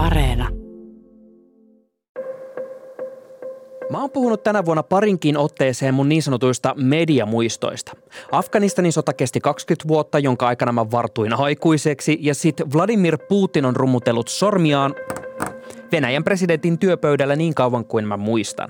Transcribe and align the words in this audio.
Areena. 0.00 0.48
Mä 3.90 4.00
oon 4.00 4.10
puhunut 4.10 4.42
tänä 4.42 4.64
vuonna 4.64 4.82
parinkin 4.82 5.36
otteeseen 5.36 5.94
mun 5.94 6.08
niin 6.08 6.22
sanotuista 6.22 6.74
mediamuistoista. 6.76 7.92
Afganistanin 8.32 8.92
sota 8.92 9.12
kesti 9.12 9.40
20 9.40 9.88
vuotta, 9.88 10.18
jonka 10.18 10.46
aikana 10.46 10.72
mä 10.72 10.90
vartuin 10.90 11.32
aikuiseksi, 11.32 12.18
ja 12.20 12.34
sit 12.34 12.56
Vladimir 12.74 13.18
Putin 13.28 13.64
on 13.64 13.76
rummutellut 13.76 14.28
sormiaan 14.28 14.94
Venäjän 15.92 16.24
presidentin 16.24 16.78
työpöydällä 16.78 17.36
niin 17.36 17.54
kauan 17.54 17.84
kuin 17.84 18.08
mä 18.08 18.16
muistan. 18.16 18.68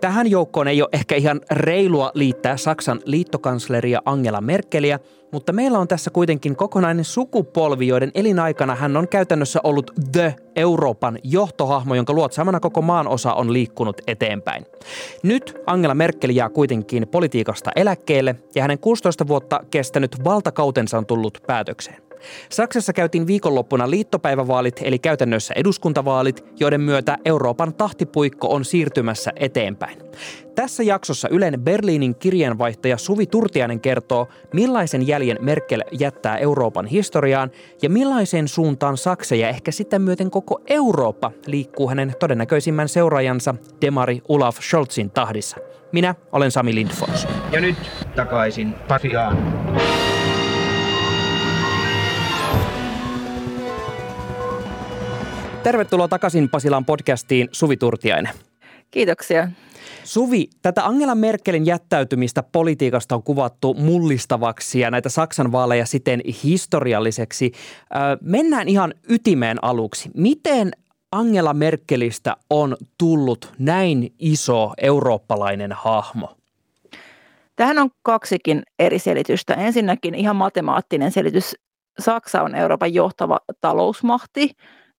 Tähän 0.00 0.30
joukkoon 0.30 0.68
ei 0.68 0.82
ole 0.82 0.88
ehkä 0.92 1.14
ihan 1.16 1.40
reilua 1.50 2.10
liittää 2.14 2.56
Saksan 2.56 3.00
liittokansleria 3.04 4.02
Angela 4.04 4.40
Merkeliä, 4.40 4.98
mutta 5.32 5.52
meillä 5.52 5.78
on 5.78 5.88
tässä 5.88 6.10
kuitenkin 6.10 6.56
kokonainen 6.56 7.04
sukupolvi, 7.04 7.86
joiden 7.86 8.10
elinaikana 8.14 8.74
hän 8.74 8.96
on 8.96 9.08
käytännössä 9.08 9.60
ollut 9.64 9.90
The 10.12 10.36
Euroopan 10.56 11.18
johtohahmo, 11.22 11.94
jonka 11.94 12.12
luotsaamana 12.12 12.60
koko 12.60 12.82
maan 12.82 13.08
osa 13.08 13.34
on 13.34 13.52
liikkunut 13.52 14.00
eteenpäin. 14.06 14.66
Nyt 15.22 15.56
Angela 15.66 15.94
Merkel 15.94 16.30
jää 16.30 16.48
kuitenkin 16.48 17.08
politiikasta 17.08 17.70
eläkkeelle 17.76 18.36
ja 18.54 18.62
hänen 18.62 18.78
16 18.78 19.28
vuotta 19.28 19.60
kestänyt 19.70 20.24
valtakautensa 20.24 20.98
on 20.98 21.06
tullut 21.06 21.38
päätökseen. 21.46 22.07
Saksassa 22.48 22.92
käytiin 22.92 23.26
viikonloppuna 23.26 23.90
liittopäivävaalit 23.90 24.80
eli 24.84 24.98
käytännössä 24.98 25.54
eduskuntavaalit, 25.56 26.44
joiden 26.60 26.80
myötä 26.80 27.18
Euroopan 27.24 27.74
tahtipuikko 27.74 28.54
on 28.54 28.64
siirtymässä 28.64 29.32
eteenpäin. 29.36 29.98
Tässä 30.54 30.82
jaksossa 30.82 31.28
Ylen 31.28 31.60
Berliinin 31.60 32.14
kirjanvaihtaja 32.14 32.98
Suvi 32.98 33.26
Turtiainen 33.26 33.80
kertoo, 33.80 34.28
millaisen 34.52 35.06
jäljen 35.06 35.38
Merkel 35.40 35.82
jättää 35.92 36.38
Euroopan 36.38 36.86
historiaan 36.86 37.50
ja 37.82 37.90
millaiseen 37.90 38.48
suuntaan 38.48 38.96
Saksa 38.96 39.34
ja 39.34 39.48
ehkä 39.48 39.70
sitten 39.70 40.02
myöten 40.02 40.30
koko 40.30 40.60
Eurooppa 40.66 41.30
liikkuu 41.46 41.88
hänen 41.88 42.12
todennäköisimmän 42.18 42.88
seuraajansa 42.88 43.54
Demari 43.80 44.22
Olaf 44.28 44.58
Scholzin 44.60 45.10
tahdissa. 45.10 45.56
Minä 45.92 46.14
olen 46.32 46.50
Sami 46.50 46.74
Lindfors. 46.74 47.26
Ja 47.52 47.60
nyt 47.60 47.76
takaisin 48.16 48.74
Pasiaan. 48.88 49.38
Tervetuloa 55.68 56.08
takaisin 56.08 56.48
Pasilan 56.48 56.84
podcastiin 56.84 57.48
Suvi 57.52 57.76
Turtiainen. 57.76 58.34
Kiitoksia. 58.90 59.48
Suvi, 60.04 60.48
tätä 60.62 60.86
Angela 60.86 61.14
Merkelin 61.14 61.66
jättäytymistä 61.66 62.42
politiikasta 62.42 63.14
on 63.14 63.22
kuvattu 63.22 63.74
mullistavaksi 63.74 64.80
ja 64.80 64.90
näitä 64.90 65.08
Saksan 65.08 65.52
vaaleja 65.52 65.86
siten 65.86 66.20
historialliseksi. 66.44 67.52
Mennään 68.20 68.68
ihan 68.68 68.94
ytimeen 69.08 69.64
aluksi. 69.64 70.10
Miten 70.14 70.70
Angela 71.12 71.54
Merkelistä 71.54 72.36
on 72.50 72.76
tullut 72.98 73.52
näin 73.58 74.12
iso 74.18 74.72
eurooppalainen 74.82 75.72
hahmo? 75.72 76.36
Tähän 77.56 77.78
on 77.78 77.90
kaksikin 78.02 78.62
eri 78.78 78.98
selitystä. 78.98 79.54
Ensinnäkin 79.54 80.14
ihan 80.14 80.36
matemaattinen 80.36 81.12
selitys. 81.12 81.56
Saksa 81.98 82.42
on 82.42 82.54
Euroopan 82.54 82.94
johtava 82.94 83.38
talousmahti 83.60 84.50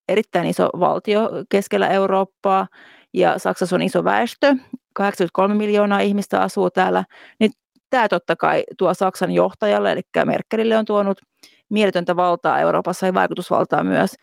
erittäin 0.10 0.48
iso 0.48 0.70
valtio 0.80 1.30
keskellä 1.50 1.88
Eurooppaa 1.88 2.68
ja 3.14 3.40
Saksassa 3.40 3.76
on 3.76 3.82
iso 3.82 4.04
väestö, 4.04 4.56
83 4.94 5.56
miljoonaa 5.56 6.00
ihmistä 6.00 6.42
asuu 6.42 6.70
täällä, 6.70 7.04
niin 7.40 7.52
tämä 7.90 8.08
totta 8.08 8.36
kai 8.36 8.64
tuo 8.78 8.94
Saksan 8.94 9.32
johtajalle, 9.32 9.92
eli 9.92 10.02
Merkelille 10.26 10.78
on 10.78 10.86
tuonut 10.86 11.22
mieletöntä 11.70 12.16
valtaa 12.16 12.60
Euroopassa 12.60 13.06
ja 13.06 13.14
vaikutusvaltaa 13.14 13.84
myös. 13.84 14.16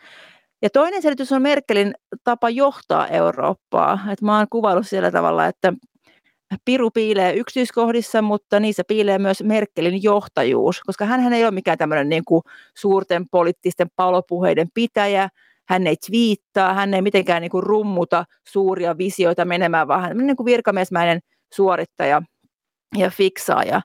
Ja 0.63 0.71
toinen 0.71 1.03
selitys 1.03 1.33
on 1.33 1.43
Merkelin 1.43 1.95
tapa 2.25 2.51
johtaa 2.51 3.09
Eurooppaa. 3.09 3.99
Et 4.13 4.23
mä 4.23 4.39
oon 4.39 4.47
kuvaillut 4.51 4.87
sillä 4.87 5.11
tavalla, 5.11 5.47
että 5.47 5.73
Piru 6.65 6.91
piilee 6.91 7.35
yksityiskohdissa, 7.35 8.23
mutta 8.23 8.61
niissä 8.61 8.83
piilee 8.89 9.19
myös 9.19 9.43
Merkelin 9.43 10.03
johtajuus, 10.03 10.81
koska 10.81 11.05
hän 11.05 11.33
ei 11.33 11.45
ole 11.45 11.51
mikään 11.51 11.79
tämmöinen 11.79 12.09
niin 12.09 12.25
kuin 12.25 12.43
suurten 12.77 13.29
poliittisten 13.31 13.87
palopuheiden 13.97 14.69
pitäjä, 14.75 15.29
hän 15.69 15.87
ei 15.87 15.97
twiittaa, 15.97 16.75
hän 16.75 16.95
ei 16.95 17.03
mitenkään 17.03 17.43
niin 17.43 17.51
kuin 17.51 17.63
rummuta 17.63 18.25
suuria 18.49 18.99
visioita 18.99 19.45
menemään, 19.45 19.89
vaan 19.89 20.03
hän 20.03 20.21
on 20.21 20.27
niin 20.27 20.37
kuin 20.37 20.45
virkamiesmäinen 20.45 21.21
suorittaja 21.55 22.23
ja 22.97 23.11
fiksaaja. 23.11 23.81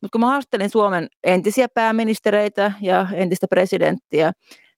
Mutta 0.00 0.12
kun 0.12 0.20
mä 0.20 0.26
haastelin 0.26 0.70
Suomen 0.70 1.08
entisiä 1.24 1.68
pääministereitä 1.68 2.72
ja 2.80 3.06
entistä 3.12 3.46
presidenttiä 3.50 4.32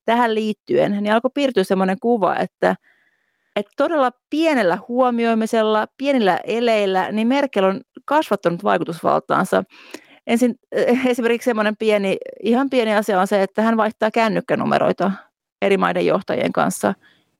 tähän 0.04 0.34
liittyen, 0.34 0.92
niin 0.92 1.12
alkoi 1.12 1.30
piirtyä 1.34 1.64
sellainen 1.64 1.96
kuva, 2.02 2.36
että, 2.36 2.76
että 3.56 3.72
todella 3.76 4.10
pienellä 4.30 4.78
huomioimisella, 4.88 5.86
pienillä 5.96 6.40
eleillä, 6.44 7.12
niin 7.12 7.28
Merkel 7.28 7.64
on 7.64 7.80
kasvattanut 8.04 8.64
vaikutusvaltaansa. 8.64 9.64
Ensin 10.26 10.54
esimerkiksi 11.06 11.44
semmoinen 11.44 11.76
pieni, 11.76 12.16
ihan 12.42 12.70
pieni 12.70 12.94
asia 12.94 13.20
on 13.20 13.26
se, 13.26 13.42
että 13.42 13.62
hän 13.62 13.76
vaihtaa 13.76 14.10
kännykkänumeroita 14.10 15.12
eri 15.62 15.76
maiden 15.76 16.06
johtajien 16.06 16.52
kanssa. 16.52 16.94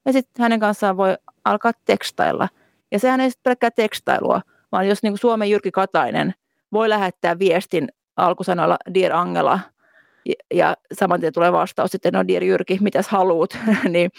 Ja 0.04 0.12
sitten 0.12 0.43
hänen 0.43 0.60
kanssaan 0.60 0.97
voi 0.97 1.16
alkaa 1.44 1.72
tekstailla. 1.84 2.49
Ja 2.93 2.99
sehän 2.99 3.21
ei 3.21 3.31
sitten 3.31 3.50
pelkkää 3.50 3.71
tekstailua, 3.71 4.41
vaan 4.72 4.88
jos 4.88 5.03
niin 5.03 5.12
kuin 5.12 5.19
Suomen 5.19 5.50
Jyrki 5.50 5.71
Katainen 5.71 6.34
voi 6.72 6.88
lähettää 6.88 7.38
viestin 7.38 7.88
alkusanoilla 8.16 8.77
Dear 8.94 9.12
Angela, 9.12 9.60
ja 10.54 10.77
saman 10.93 11.21
tien 11.21 11.32
tulee 11.32 11.53
vastaus 11.53 11.91
sitten, 11.91 12.12
no 12.12 12.28
Dear 12.28 12.44
Jyrki, 12.44 12.78
mitäs 12.81 13.09
haluut, 13.09 13.59
niin 13.88 14.10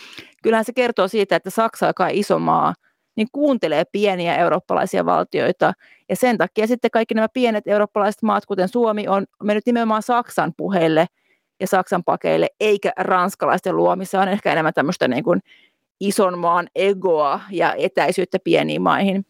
kyllähän 0.43 0.65
se 0.65 0.73
kertoo 0.73 1.07
siitä, 1.07 1.35
että 1.35 1.49
Saksa, 1.49 1.87
joka 1.87 2.03
on 2.03 2.11
iso 2.11 2.39
maa, 2.39 2.73
niin 3.15 3.27
kuuntelee 3.31 3.83
pieniä 3.91 4.35
eurooppalaisia 4.35 5.05
valtioita. 5.05 5.73
Ja 6.09 6.15
sen 6.15 6.37
takia 6.37 6.67
sitten 6.67 6.91
kaikki 6.91 7.13
nämä 7.13 7.27
pienet 7.33 7.67
eurooppalaiset 7.67 8.23
maat, 8.23 8.45
kuten 8.45 8.69
Suomi, 8.69 9.07
on 9.07 9.25
mennyt 9.43 9.65
nimenomaan 9.65 10.03
Saksan 10.03 10.53
puheille– 10.57 11.05
ja 11.59 11.67
Saksan 11.67 12.03
pakeille, 12.03 12.47
eikä 12.59 12.91
ranskalaisten 12.97 13.77
luomissa 13.77 14.21
on 14.21 14.27
ehkä 14.27 14.51
enemmän 14.51 14.73
tämmöistä 14.73 15.07
niin 15.07 15.23
kuin 15.23 15.39
ison 15.99 16.37
maan 16.37 16.67
egoa 16.75 17.39
ja 17.51 17.73
etäisyyttä 17.73 18.37
pieniin 18.43 18.81
maihin. 18.81 19.25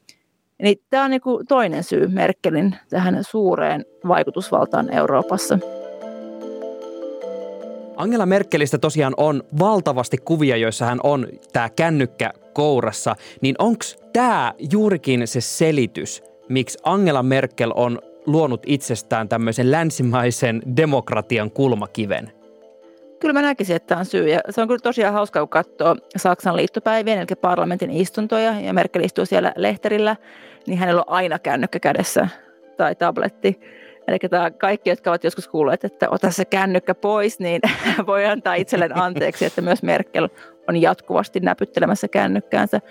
Niin 0.62 0.78
tämä 0.90 1.04
on 1.04 1.12
niin 1.12 1.22
kuin 1.22 1.48
toinen 1.48 1.84
syy 1.84 2.08
Merkelin 2.08 2.76
tähän 2.90 3.24
suureen 3.24 3.86
vaikutusvaltaan 4.08 4.94
Euroopassa. 4.94 5.60
Angela 7.98 8.26
Merkelistä 8.26 8.78
tosiaan 8.78 9.14
on 9.18 9.44
valtavasti 9.59 10.18
kuvia, 10.18 10.58
joissa 10.58 10.86
hän 10.86 11.00
on 11.04 11.28
tämä 11.54 11.70
kännykkä 11.70 12.34
kourassa. 12.54 13.16
Niin 13.42 13.56
onko 13.59 13.86
tämä 14.14 14.54
juurikin 14.72 15.28
se 15.28 15.42
selitys, 15.42 16.24
miksi 16.50 16.78
Angela 16.84 17.24
Merkel 17.24 17.72
on 17.76 18.00
luonut 18.28 18.64
itsestään 18.66 19.30
tämmöisen 19.30 19.72
länsimaisen 19.72 20.62
demokratian 20.78 21.52
kulmakiven? 21.52 22.32
Kyllä 23.20 23.34
mä 23.34 23.42
näkisin, 23.42 23.76
että 23.76 23.98
on 23.98 24.06
syy. 24.06 24.30
Ja 24.30 24.40
se 24.50 24.62
on 24.62 24.68
kyllä 24.68 24.80
tosiaan 24.80 25.14
hauska, 25.14 25.40
kun 25.40 25.50
katsoo 25.50 25.96
Saksan 26.18 26.56
liittopäivien, 26.56 27.18
eli 27.18 27.28
parlamentin 27.42 27.92
istuntoja, 27.92 28.62
ja 28.62 28.74
Merkel 28.74 29.04
istuu 29.04 29.26
siellä 29.26 29.54
lehterillä, 29.56 30.16
niin 30.68 30.80
hänellä 30.80 31.02
on 31.02 31.14
aina 31.14 31.40
kännykkä 31.40 31.80
kädessä 31.80 32.28
tai 32.78 32.96
tabletti. 32.96 33.60
Eli 34.08 34.20
tämä 34.20 34.52
kaikki, 34.52 34.90
jotka 34.90 35.09
ovat 35.09 35.24
joskus 35.24 35.48
kuulleet, 35.48 35.84
että 35.84 36.09
ota 36.09 36.32
se 36.32 36.46
kännykkä 36.46 36.96
pois, 36.96 37.40
niin 37.40 37.62
voi 38.08 38.26
antaa 38.26 38.56
itselleen 38.56 38.98
anteeksi, 38.98 39.46
että 39.46 39.62
myös 39.62 39.84
Merkel 39.84 40.30
on 40.70 40.82
jatkuvasti 40.82 41.40
näpyttelemässä 41.40 42.08
kännykkäänsä. 42.08 42.82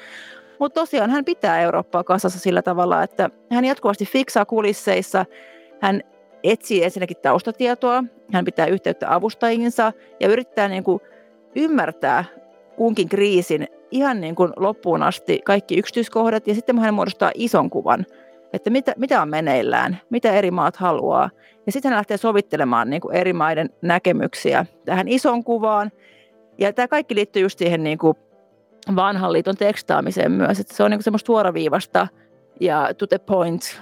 Mutta 0.58 0.80
tosiaan 0.80 1.10
hän 1.10 1.24
pitää 1.24 1.60
Eurooppaa 1.60 2.04
kasassa 2.04 2.38
sillä 2.38 2.62
tavalla, 2.62 3.02
että 3.02 3.30
hän 3.50 3.64
jatkuvasti 3.64 4.04
fiksaa 4.04 4.44
kulisseissa, 4.44 5.24
hän 5.80 6.00
etsii 6.44 6.84
ensinnäkin 6.84 7.16
taustatietoa, 7.22 8.04
hän 8.32 8.44
pitää 8.44 8.66
yhteyttä 8.66 9.14
avustajiinsa 9.14 9.92
ja 10.20 10.28
yrittää 10.28 10.68
niin 10.68 10.84
kuin 10.84 11.00
ymmärtää 11.56 12.24
kunkin 12.76 13.08
kriisin 13.08 13.68
ihan 13.90 14.20
niin 14.20 14.34
kuin 14.34 14.52
loppuun 14.56 15.02
asti 15.02 15.40
kaikki 15.44 15.78
yksityiskohdat 15.78 16.46
ja 16.46 16.54
sitten 16.54 16.78
hän 16.78 16.94
muodostaa 16.94 17.30
ison 17.34 17.70
kuvan, 17.70 18.06
että 18.52 18.70
mitä, 18.70 18.94
mitä 18.96 19.22
on 19.22 19.28
meneillään, 19.28 20.00
mitä 20.10 20.32
eri 20.32 20.50
maat 20.50 20.76
haluaa. 20.76 21.30
Ja 21.66 21.72
sitten 21.72 21.88
hän 21.88 21.96
lähtee 21.96 22.16
sovittelemaan 22.16 22.90
niin 22.90 23.00
kuin 23.00 23.14
eri 23.14 23.32
maiden 23.32 23.70
näkemyksiä 23.82 24.66
tähän 24.84 25.08
ison 25.08 25.44
kuvaan. 25.44 25.92
Ja 26.58 26.72
tämä 26.72 26.88
kaikki 26.88 27.14
liittyy 27.14 27.42
just 27.42 27.58
siihen 27.58 27.84
niin 27.84 27.98
kuin 27.98 28.16
vanhan 28.96 29.32
liiton 29.32 29.56
tekstaamiseen 29.56 30.32
myös, 30.32 30.60
että 30.60 30.76
se 30.76 30.82
on 30.82 30.90
niin 30.90 31.02
semmoista 31.02 31.26
suoraviivasta 31.26 32.08
ja 32.60 32.94
to 32.98 33.06
the 33.06 33.18
point 33.18 33.80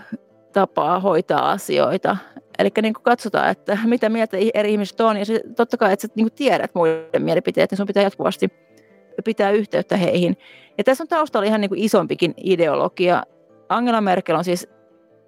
tapaa 0.52 1.00
hoitaa 1.00 1.50
asioita. 1.50 2.16
Eli 2.58 2.70
niin 2.82 2.94
katsotaan, 2.94 3.50
että 3.50 3.78
mitä 3.84 4.08
mieltä 4.08 4.36
eri 4.54 4.72
ihmiset 4.72 5.00
on, 5.00 5.16
ja 5.16 5.24
se, 5.24 5.40
totta 5.56 5.76
kai, 5.76 5.92
että 5.92 6.06
sä 6.06 6.12
niin 6.16 6.32
tiedät 6.32 6.74
muiden 6.74 7.22
mielipiteet, 7.22 7.70
niin 7.70 7.76
sun 7.76 7.86
pitää 7.86 8.02
jatkuvasti 8.02 8.48
pitää 9.24 9.50
yhteyttä 9.50 9.96
heihin. 9.96 10.36
Ja 10.78 10.84
tässä 10.84 11.04
on 11.04 11.08
taustalla 11.08 11.46
ihan 11.46 11.60
niin 11.60 11.70
isompikin 11.74 12.34
ideologia. 12.36 13.22
Angela 13.68 14.00
Merkel 14.00 14.36
on 14.36 14.44
siis 14.44 14.68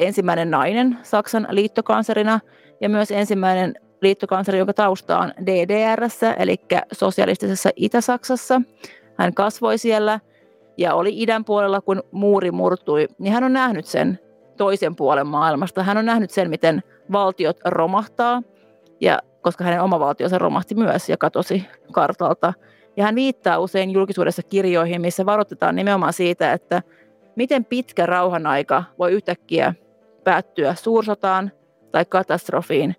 ensimmäinen 0.00 0.50
nainen 0.50 0.99
Saksan 1.02 1.46
liittokanslerina 1.50 2.40
ja 2.81 2.88
myös 2.88 3.11
ensimmäinen 3.11 3.75
liittokansleri, 4.02 4.58
jonka 4.58 4.72
tausta 4.72 5.19
on 5.19 5.32
DDRssä, 5.46 6.32
eli 6.32 6.56
sosialistisessa 6.93 7.70
Itä-Saksassa– 7.76 8.62
hän 9.18 9.34
kasvoi 9.34 9.78
siellä 9.78 10.20
ja 10.76 10.94
oli 10.94 11.22
idän 11.22 11.44
puolella, 11.44 11.80
kun 11.80 12.02
muuri 12.10 12.50
murtui, 12.50 13.08
niin 13.18 13.32
hän 13.32 13.44
on 13.44 13.52
nähnyt 13.52 13.84
sen 13.86 14.18
toisen 14.56 14.96
puolen 14.96 15.26
maailmasta. 15.26 15.82
Hän 15.82 15.96
on 15.96 16.06
nähnyt 16.06 16.30
sen, 16.30 16.50
miten 16.50 16.82
valtiot 17.12 17.56
romahtaa, 17.64 18.42
ja 19.00 19.18
koska 19.42 19.64
hänen 19.64 19.82
oma 19.82 20.00
valtionsa 20.00 20.38
romahti 20.38 20.74
myös 20.74 21.08
ja 21.08 21.16
katosi 21.16 21.66
kartalta. 21.92 22.54
Ja 22.96 23.04
hän 23.04 23.14
viittaa 23.14 23.58
usein 23.58 23.90
julkisuudessa 23.90 24.42
kirjoihin, 24.42 25.00
missä 25.00 25.26
varoitetaan 25.26 25.76
nimenomaan 25.76 26.12
siitä, 26.12 26.52
että 26.52 26.82
miten 27.36 27.64
pitkä 27.64 28.06
rauhan 28.06 28.46
aika 28.46 28.84
voi 28.98 29.12
yhtäkkiä 29.12 29.74
päättyä 30.24 30.74
suursotaan 30.74 31.50
tai 31.92 32.04
katastrofiin. 32.04 32.96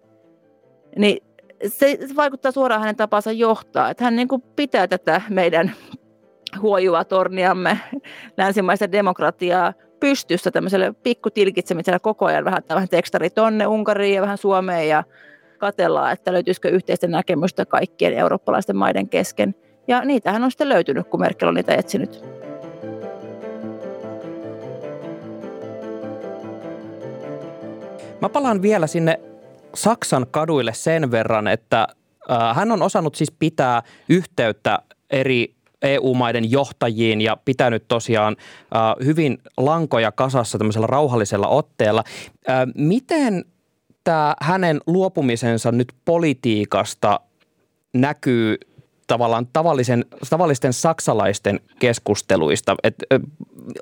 Niin 0.98 1.24
se, 1.68 1.98
vaikuttaa 2.16 2.52
suoraan 2.52 2.82
hänen 2.82 2.96
tapansa 2.96 3.32
johtaa. 3.32 3.90
Että 3.90 4.04
hän 4.04 4.16
niin 4.16 4.28
kuin 4.28 4.42
pitää 4.56 4.88
tätä 4.88 5.22
meidän 5.30 5.72
huojua 6.62 7.06
torniamme 7.06 7.80
länsimaista 8.38 8.92
demokratiaa 8.92 9.74
pystyssä 10.00 10.52
tämmöiselle 10.52 10.94
pikkutilkitsemisellä 11.04 12.00
koko 12.00 12.26
ajan 12.26 12.46
vähän, 12.46 12.62
vähän 12.70 12.90
tekstari 12.90 13.30
tonne 13.30 13.68
Unkariin 13.68 14.16
ja 14.16 14.22
vähän 14.22 14.38
Suomeen 14.38 14.90
ja 14.90 15.04
katellaan, 15.58 16.12
että 16.12 16.34
löytyisikö 16.34 16.70
yhteistä 16.70 17.08
näkemystä 17.08 17.66
kaikkien 17.66 18.14
eurooppalaisten 18.14 18.76
maiden 18.76 19.10
kesken. 19.10 19.56
Ja 19.88 20.06
niitähän 20.06 20.44
on 20.44 20.52
sitten 20.52 20.70
löytynyt, 20.70 21.08
kun 21.08 21.20
Merkel 21.20 21.48
on 21.48 21.54
niitä 21.54 21.74
etsinyt. 21.74 22.26
Mä 28.22 28.30
palaan 28.30 28.62
vielä 28.62 28.88
sinne 28.88 29.20
Saksan 29.76 30.28
kaduille 30.32 30.74
sen 30.74 31.12
verran, 31.12 31.48
että 31.48 31.88
hän 32.54 32.72
on 32.72 32.82
osannut 32.82 33.16
siis 33.16 33.32
pitää 33.32 33.82
yhteyttä 34.10 34.80
eri 35.10 35.57
EU-maiden 35.82 36.52
johtajiin 36.52 37.22
ja 37.22 37.38
pitänyt 37.46 37.84
tosiaan 37.88 38.36
hyvin 39.06 39.38
lankoja 39.58 40.12
kasassa 40.12 40.58
tämmöisellä 40.58 40.88
rauhallisella 40.88 41.48
otteella. 41.48 42.04
Miten 42.76 43.46
tämä 44.04 44.36
hänen 44.42 44.82
luopumisensa 44.88 45.72
nyt 45.72 45.94
politiikasta 46.06 47.20
näkyy 47.94 48.58
tavallaan 49.08 49.48
tavallisen, 49.54 50.06
tavallisten 50.30 50.74
saksalaisten 50.74 51.60
keskusteluista? 51.80 52.76
Et, 52.84 52.96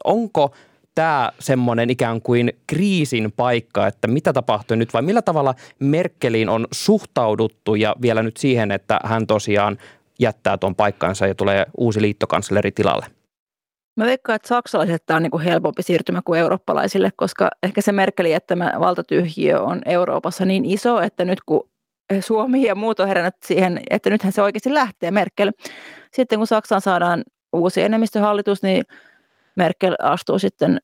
onko 0.04 0.56
tämä 0.96 1.32
semmoinen 1.40 1.90
ikään 1.90 2.22
kuin 2.22 2.54
kriisin 2.68 3.32
paikka, 3.32 3.88
että 3.88 4.08
mitä 4.08 4.34
tapahtuu 4.34 4.78
nyt 4.78 4.94
vai 4.94 5.02
millä 5.02 5.22
tavalla 5.22 5.56
Merkeliin 5.80 6.50
on 6.50 6.68
suhtauduttu 6.72 7.76
ja 7.76 7.96
vielä 8.02 8.24
nyt 8.24 8.38
siihen, 8.38 8.72
että 8.72 9.00
hän 9.04 9.28
tosiaan 9.28 9.78
jättää 10.20 10.58
tuon 10.58 10.76
paikkansa 10.76 11.28
ja 11.28 11.36
tulee 11.36 11.66
uusi 11.78 12.02
liittokansleri 12.02 12.72
tilalle? 12.72 13.06
Mä 13.98 14.06
veikkaan, 14.06 14.36
että 14.36 14.48
saksalaiset 14.48 15.06
tämä 15.06 15.16
on 15.16 15.24
niin 15.24 15.32
kuin 15.32 15.44
helpompi 15.44 15.84
siirtymä 15.84 16.22
kuin 16.26 16.40
eurooppalaisille, 16.40 17.10
koska 17.16 17.50
ehkä 17.64 17.82
se 17.82 17.92
Merkelin 17.92 18.32
jättämä 18.32 18.74
valtatyhjiö 18.80 19.62
on 19.62 19.82
Euroopassa 19.86 20.46
niin 20.46 20.66
iso, 20.66 21.02
että 21.02 21.26
nyt 21.26 21.40
kun 21.46 21.70
Suomi 22.20 22.64
ja 22.64 22.76
muut 22.76 23.00
on 23.00 23.08
herännyt 23.08 23.36
siihen, 23.46 23.82
että 23.90 24.10
nythän 24.10 24.34
se 24.34 24.42
oikeasti 24.42 24.74
lähtee 24.74 25.12
Merkel. 25.12 25.52
Sitten 26.14 26.40
kun 26.40 26.48
Saksaan 26.48 26.82
saadaan 26.82 27.24
uusi 27.54 27.82
enemmistöhallitus, 27.82 28.64
niin 28.64 28.84
Merkel 29.56 29.96
astuu 30.00 30.40
sitten 30.40 30.80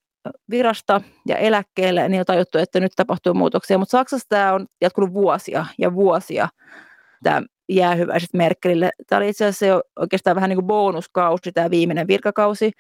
virasta 0.50 1.02
ja 1.28 1.38
eläkkeelle, 1.38 2.10
niin 2.10 2.20
on 2.20 2.26
tajuttu, 2.26 2.58
että 2.58 2.80
nyt 2.80 2.92
tapahtuu 2.96 3.34
muutoksia. 3.34 3.78
Mutta 3.78 3.92
Saksassa 3.92 4.30
tämä 4.30 4.54
on 4.54 4.66
jatkunut 4.82 5.14
vuosia 5.14 5.66
ja 5.78 5.94
vuosia, 5.94 6.50
tämä 7.24 7.42
jäähyväiset 7.70 8.34
Merkelille. 8.34 8.90
Tämä 9.08 9.18
oli 9.18 9.30
itse 9.30 9.46
asiassa 9.46 9.66
jo 9.66 9.82
oikeastaan 10.00 10.36
vähän 10.36 10.50
niin 10.50 10.58
kuin 10.58 10.68
bonuskausi, 10.68 11.52
tämä 11.52 11.70
viimeinen 11.70 12.08
virkakausi, 12.08 12.72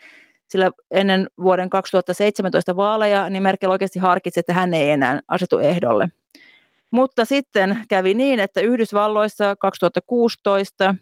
sillä 0.47 0.71
ennen 0.91 1.27
vuoden 1.43 1.69
2017 1.69 2.75
vaaleja 2.75 3.29
niin 3.29 3.43
Merkel 3.43 3.71
oikeasti 3.71 3.99
harkitsi, 3.99 4.39
että 4.39 4.53
hän 4.53 4.73
ei 4.73 4.91
enää 4.91 5.19
asetu 5.27 5.57
ehdolle. 5.57 6.07
Mutta 6.91 7.25
sitten 7.25 7.85
kävi 7.89 8.13
niin, 8.13 8.39
että 8.39 8.61
Yhdysvalloissa 8.61 9.55
2016 9.55 10.95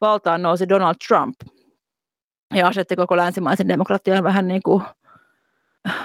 valtaan 0.00 0.42
nousi 0.42 0.68
Donald 0.68 0.94
Trump 1.08 1.34
ja 2.54 2.68
asetti 2.68 2.96
koko 2.96 3.16
länsimaisen 3.16 3.68
demokratian 3.68 4.24
vähän 4.24 4.48
niin 4.48 4.62
kuin 4.64 4.82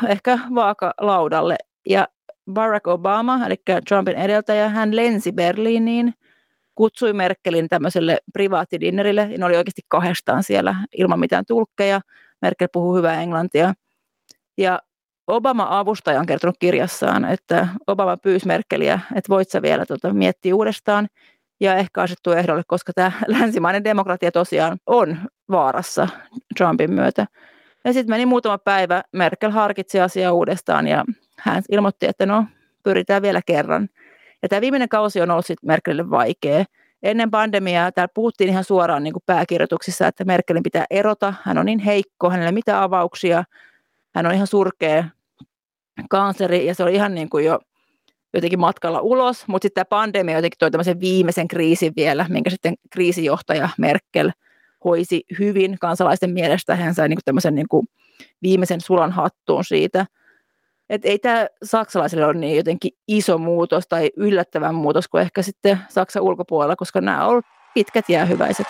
ehkä 0.07 0.39
vaakalaudalle. 0.56 1.56
Ja 1.89 2.07
Barack 2.54 2.88
Obama, 2.88 3.45
eli 3.45 3.56
Trumpin 3.88 4.15
edeltäjä, 4.15 4.69
hän 4.69 4.95
lensi 4.95 5.31
Berliiniin 5.31 6.13
kutsui 6.75 7.14
Merkelin 7.14 7.70
tämmöiselle 7.70 8.18
privaattidinnerille, 8.34 9.28
ja 9.31 9.38
ne 9.38 9.46
oli 9.46 9.58
oikeasti 9.58 9.81
kahdestaan 9.88 10.44
siellä 10.44 10.75
ilman 10.98 11.20
mitään 11.20 11.46
tulkkeja. 11.48 12.02
Merkel 12.42 12.68
puhuu 12.74 12.96
hyvää 12.96 13.22
englantia. 13.22 13.74
Ja 14.58 14.80
Obama 15.28 15.80
avustaja 15.80 16.20
on 16.20 16.25
kertonut 16.25 16.56
kirjassaan, 16.60 17.25
että 17.25 17.68
Obama 17.88 18.18
pyysi 18.18 18.48
Merkeliä, 18.48 19.00
että 19.16 19.30
voit 19.30 19.50
sä 19.50 19.62
vielä 19.62 19.86
tota, 19.86 20.14
miettiä 20.14 20.56
uudestaan 20.56 21.08
ja 21.60 21.75
ehkä 21.75 22.02
asettua 22.02 22.36
ehdolle, 22.36 22.64
koska 22.68 22.94
tämä 22.94 23.12
länsimainen 23.40 23.84
demokratia 23.84 24.31
tosiaan 24.31 24.78
on 24.86 25.18
vaarassa 25.52 26.08
Trumpin 26.58 26.94
myötä. 26.94 27.28
Ja 27.86 27.94
sitten 27.94 28.14
meni 28.14 28.25
muutama 28.25 28.58
päivä, 28.58 29.04
Merkel 29.12 29.52
harkitsi 29.52 30.00
asiaa 30.00 30.31
uudestaan 30.31 30.88
ja 30.88 31.06
hän 31.40 31.64
ilmoitti, 31.72 32.06
että 32.06 32.25
no 32.25 32.46
pyritään 32.84 33.22
vielä 33.22 33.42
kerran– 33.46 33.90
ja 34.44 34.50
tämä 34.50 34.62
viimeinen 34.62 34.90
kausi 34.90 35.22
on 35.22 35.31
ollut 35.31 35.45
sitten 35.45 35.68
Merkelille 35.68 36.10
vaikea. 36.10 36.63
Ennen 37.04 37.31
pandemiaa 37.31 37.92
täällä 37.92 38.12
puhuttiin 38.13 38.50
ihan 38.50 38.63
suoraan 38.63 39.04
niin 39.04 39.13
kuin 39.13 39.24
pääkirjoituksissa, 39.25 40.07
että 40.07 40.25
Merkelin 40.25 40.63
pitää 40.63 40.86
erota. 40.90 41.34
Hän 41.44 41.57
on 41.57 41.66
niin 41.66 41.80
heikko, 41.80 42.30
hänellä 42.30 42.50
ei 42.50 42.54
mitään 42.54 42.84
avauksia. 42.84 43.44
Hän 44.16 44.25
on 44.25 44.34
ihan 44.34 44.48
surkea 44.48 45.04
kansleri 46.10 46.66
ja 46.66 46.75
se 46.75 46.84
oli 46.84 46.94
ihan 46.94 47.16
niin 47.16 47.30
kuin 47.30 47.45
jo 47.45 47.60
jotenkin 48.34 48.60
matkalla 48.60 49.01
ulos, 49.01 49.48
mutta 49.48 49.66
sitten 49.66 49.86
tämä 49.86 50.00
pandemia 50.00 50.36
jotenkin 50.36 50.57
toi 50.60 50.72
tämmöisen 50.72 51.00
viimeisen 51.00 51.48
kriisin 51.48 51.94
vielä, 51.96 52.25
minkä 52.30 52.50
sitten 52.50 52.74
kriisijohtaja 52.89 53.69
Merkel 53.78 54.31
hoisi 54.84 55.24
hyvin 55.39 55.78
kansalaisten 55.80 56.34
mielestä. 56.34 56.75
Hän 56.75 56.96
sai 56.96 57.10
niin 57.10 57.18
kuin 57.18 57.25
tämmöisen 57.25 57.56
niin 57.56 57.68
kuin 57.69 57.88
viimeisen 58.42 58.81
sulan 58.81 59.12
hattuun 59.12 59.63
siitä– 59.63 60.06
että 60.94 61.07
ei 61.07 61.19
tämä 61.19 61.48
saksalaisille 61.63 62.25
ole 62.25 62.34
niin 62.34 62.57
jotenkin 62.57 62.92
iso 63.07 63.38
muutos 63.38 63.88
tai 63.88 64.12
yllättävä 64.18 64.72
muutos 64.72 65.07
kuin 65.07 65.22
ehkä 65.22 65.42
sitten 65.42 65.80
Saksan 65.90 66.24
ulkopuolella, 66.24 66.75
koska 66.75 67.01
nämä 67.01 67.25
ovat 67.25 67.45
pitkät 67.74 68.10
jäähyväiset. 68.10 68.68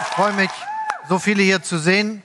Ich 0.00 0.16
freue 0.16 0.32
mich, 0.32 0.54
so 1.08 1.18
viele 1.18 1.42
hier 1.42 1.60
zu 1.60 1.78
sehen. 1.78 2.22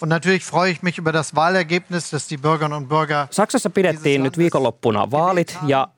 Und 0.00 0.08
natürlich 0.08 0.44
freue 0.44 0.70
ich 0.70 0.82
mich 0.82 0.98
über 0.98 1.12
das 1.12 1.34
Wahlergebnis, 1.34 2.10
dass 2.10 2.28
die 2.28 2.38
Bürgerinnen 2.38 2.76
und 2.76 2.88
Bürger 2.88 3.26
Saksassa 3.30 3.70
pidettiin 3.70 4.22
nyt 4.22 4.38
viikonloppuna 4.38 5.10
vaalit 5.10 5.58
ja 5.66 5.88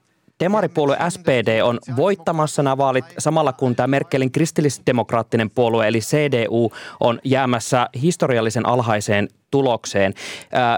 Demaripuolue 0.40 0.97
SPD 1.09 1.61
on 1.62 1.78
voittamassa 1.97 2.62
nämä 2.62 2.78
vaalit 2.78 3.04
samalla 3.18 3.52
kun 3.52 3.76
tämä 3.76 3.87
Merkelin 3.87 4.32
kristillisdemokraattinen 4.32 5.50
puolue 5.50 5.88
eli 5.88 5.99
CDU 5.99 6.73
on 7.00 7.18
jäämässä 7.25 7.88
historiallisen 8.02 8.66
alhaiseen 8.66 9.28
tulokseen. 9.50 10.14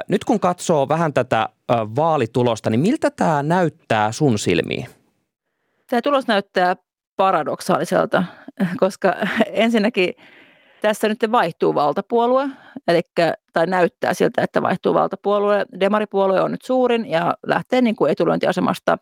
Nyt 0.09 0.25
kun 0.25 0.41
katsoo 0.41 0.89
vähän 0.89 1.13
tätä 1.13 1.49
vaalitulosta, 1.71 2.71
niin 2.71 2.81
miltä 2.81 3.11
tämä 3.11 3.43
näyttää 3.43 4.13
sun 4.13 4.39
silmiin? 4.39 4.87
Tämä 5.91 6.03
tulos 6.03 6.27
näyttää 6.27 6.77
paradoksaaliselta, 7.17 8.25
koska 8.81 9.15
ensinnäkin 9.47 10.15
tässä 10.81 11.09
nyt 11.09 11.19
vaihtuu 11.33 11.75
valtapuolue, 11.75 12.49
eli, 12.89 13.01
tai 13.53 13.67
näyttää 13.67 14.15
siltä, 14.15 14.43
että 14.43 14.63
vaihtuu 14.63 14.95
valtapuolue. 14.95 15.67
Demaripuolue 15.81 16.41
on 16.41 16.51
nyt 16.51 16.63
suurin 16.63 17.11
ja 17.11 17.35
lähtee 17.47 17.81
niin 17.81 17.97
kuin 17.97 18.13
etulointiasemasta 18.13 18.99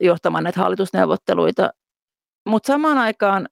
johtamaan 0.00 0.44
näitä 0.44 0.60
hallitusneuvotteluita. 0.60 1.70
Mutta 2.46 2.66
samaan 2.66 2.98
aikaan 2.98 3.48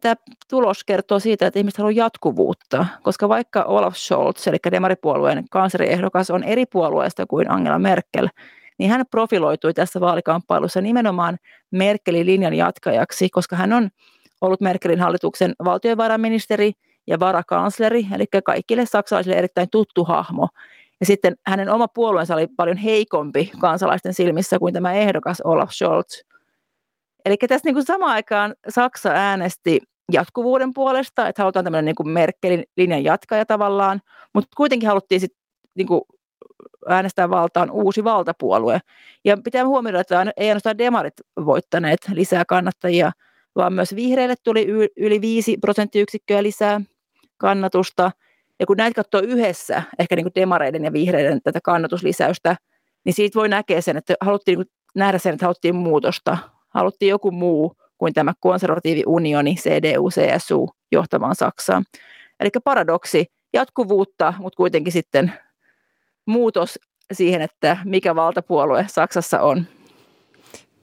tämä 0.00 0.14
tulos 0.50 0.84
kertoo 0.84 1.18
siitä, 1.18 1.46
että 1.46 1.58
ihmiset 1.58 1.78
haluaa 1.78 1.92
jatkuvuutta, 1.92 2.86
koska 3.02 3.28
vaikka 3.28 3.62
Olaf 3.62 3.96
Scholz, 3.96 4.46
eli 4.46 4.56
demaripuolueen 4.70 5.44
kanseriehdokas, 5.50 6.30
on 6.30 6.44
eri 6.44 6.66
puolueesta 6.66 7.26
kuin 7.26 7.50
Angela 7.50 7.78
Merkel, 7.78 8.28
niin 8.78 8.90
hän 8.90 9.04
profiloitui 9.10 9.74
tässä 9.74 10.00
vaalikamppailussa 10.00 10.80
nimenomaan 10.80 11.38
Merkelin 11.70 12.26
linjan 12.26 12.54
jatkajaksi, 12.54 13.28
koska 13.28 13.56
hän 13.56 13.72
on 13.72 13.88
ollut 14.40 14.60
Merkelin 14.60 15.00
hallituksen 15.00 15.52
valtiovarainministeri 15.64 16.72
ja 17.06 17.20
varakansleri, 17.20 18.06
eli 18.14 18.24
kaikille 18.44 18.86
saksalaisille 18.86 19.36
erittäin 19.36 19.70
tuttu 19.70 20.04
hahmo. 20.04 20.48
Ja 21.00 21.06
sitten 21.06 21.34
hänen 21.46 21.70
oma 21.70 21.88
puolueensa 21.88 22.34
oli 22.34 22.46
paljon 22.56 22.76
heikompi 22.76 23.50
kansalaisten 23.60 24.14
silmissä 24.14 24.58
kuin 24.58 24.74
tämä 24.74 24.92
ehdokas 24.92 25.40
Olaf 25.40 25.70
Scholz. 25.70 26.20
Eli 27.24 27.36
tässä 27.36 27.68
niin 27.68 27.74
kuin 27.74 27.86
samaan 27.86 28.12
aikaan 28.12 28.54
Saksa 28.68 29.08
äänesti 29.08 29.80
jatkuvuuden 30.12 30.74
puolesta, 30.74 31.28
että 31.28 31.42
halutaan 31.42 31.64
tämmöinen 31.64 31.84
niin 31.84 31.94
kuin 31.94 32.08
Merkelin 32.08 32.64
linjan 32.76 33.04
jatkaja 33.04 33.46
tavallaan, 33.46 34.00
mutta 34.34 34.48
kuitenkin 34.56 34.88
haluttiin 34.88 35.20
sitten 35.20 35.40
niin 35.74 35.88
äänestää 36.88 37.30
valtaan 37.30 37.70
uusi 37.70 38.04
valtapuolue. 38.04 38.78
Ja 39.24 39.36
pitää 39.44 39.66
huomioida, 39.66 40.00
että 40.00 40.32
ei 40.36 40.48
ainoastaan 40.48 40.78
demarit 40.78 41.14
voittaneet 41.44 42.00
lisää 42.12 42.44
kannattajia, 42.44 43.12
vaan 43.56 43.72
myös 43.72 43.96
vihreille 43.96 44.34
tuli 44.44 44.66
yli 44.96 45.20
5 45.20 45.56
prosenttiyksikköä 45.60 46.42
lisää 46.42 46.80
kannatusta. 47.36 48.10
Ja 48.60 48.66
kun 48.66 48.76
näitä 48.76 48.94
katsoo 48.94 49.20
yhdessä, 49.20 49.82
ehkä 49.98 50.16
niin 50.16 50.24
kuin 50.24 50.34
demareiden 50.34 50.84
ja 50.84 50.92
vihreiden 50.92 51.42
tätä 51.42 51.60
kannatuslisäystä, 51.64 52.56
niin 53.04 53.12
siitä 53.12 53.38
voi 53.38 53.48
näkeä 53.48 53.80
sen, 53.80 53.96
että 53.96 54.14
haluttiin 54.20 54.58
niin 54.58 54.68
nähdä 54.94 55.18
sen, 55.18 55.34
että 55.34 55.46
haluttiin 55.46 55.74
muutosta. 55.74 56.38
Haluttiin 56.68 57.10
joku 57.10 57.30
muu 57.30 57.74
kuin 57.98 58.14
tämä 58.14 58.32
konservatiivi 58.40 59.02
unioni, 59.06 59.54
CDU, 59.54 60.08
CSU, 60.10 60.70
johtamaan 60.92 61.34
Saksaan. 61.34 61.84
Eli 62.40 62.50
paradoksi, 62.64 63.26
jatkuvuutta, 63.52 64.34
mutta 64.38 64.56
kuitenkin 64.56 64.92
sitten 64.92 65.32
muutos 66.26 66.78
siihen, 67.12 67.42
että 67.42 67.76
mikä 67.84 68.14
valtapuolue 68.14 68.84
Saksassa 68.88 69.40
on. 69.40 69.66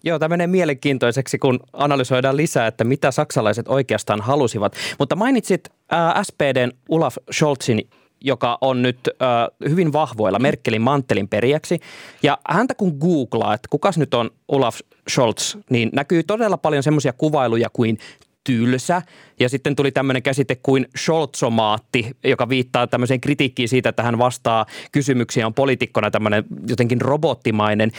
Joo, 0.07 0.19
tämä 0.19 0.29
menee 0.29 0.47
mielenkiintoiseksi, 0.47 1.37
kun 1.37 1.59
analysoidaan 1.73 2.37
lisää, 2.37 2.67
että 2.67 2.83
mitä 2.83 3.11
saksalaiset 3.11 3.67
oikeastaan 3.67 4.21
halusivat. 4.21 4.75
Mutta 4.99 5.15
mainitsit 5.15 5.69
äh, 5.93 6.23
SPDn 6.23 6.71
Olaf 6.89 7.15
Scholzin, 7.31 7.89
joka 8.21 8.57
on 8.61 8.81
nyt 8.81 8.99
äh, 9.09 9.69
hyvin 9.69 9.93
vahvoilla 9.93 10.39
Merkelin 10.39 10.81
mantelin 10.81 11.27
perijäksi. 11.27 11.79
Ja 12.23 12.37
häntä 12.49 12.75
kun 12.75 12.97
googlaa, 12.99 13.53
että 13.53 13.67
kukas 13.69 13.97
nyt 13.97 14.13
on 14.13 14.29
Olaf 14.47 14.79
Scholz, 15.09 15.55
niin 15.69 15.89
näkyy 15.93 16.23
todella 16.23 16.57
paljon 16.57 16.83
semmoisia 16.83 17.13
kuvailuja 17.13 17.69
kuin 17.73 17.97
tylsä. 18.43 19.01
Ja 19.39 19.49
sitten 19.49 19.75
tuli 19.75 19.91
tämmöinen 19.91 20.23
käsite 20.23 20.55
kuin 20.55 20.85
Scholzomaatti, 20.97 22.11
joka 22.23 22.49
viittaa 22.49 22.87
tämmöiseen 22.87 23.21
kritiikkiin 23.21 23.69
siitä, 23.69 23.89
että 23.89 24.03
hän 24.03 24.17
vastaa 24.17 24.65
kysymyksiin 24.91 25.45
on 25.45 25.53
poliitikkona 25.53 26.11
tämmöinen 26.11 26.43
jotenkin 26.67 27.01
robottimainen. 27.01 27.91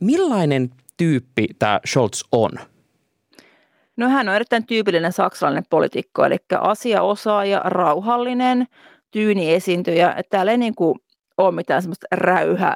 Millainen 0.00 0.70
tyyppi 0.98 1.46
tämä 1.58 1.80
Scholz 1.86 2.22
on? 2.32 2.50
No 3.96 4.08
hän 4.08 4.28
on 4.28 4.34
erittäin 4.34 4.66
tyypillinen 4.66 5.12
saksalainen 5.12 5.64
poliitikko, 5.70 6.24
eli 6.24 6.36
asiaosaaja, 6.60 7.60
rauhallinen, 7.64 8.66
tyyni 9.10 9.54
esiintyjä. 9.54 10.16
Täällä 10.30 10.52
ei 10.52 10.58
niin 10.58 10.74
kuin 10.74 10.98
ole 11.38 11.54
mitään 11.54 11.82
semmoista 11.82 12.06
räyhä 12.12 12.74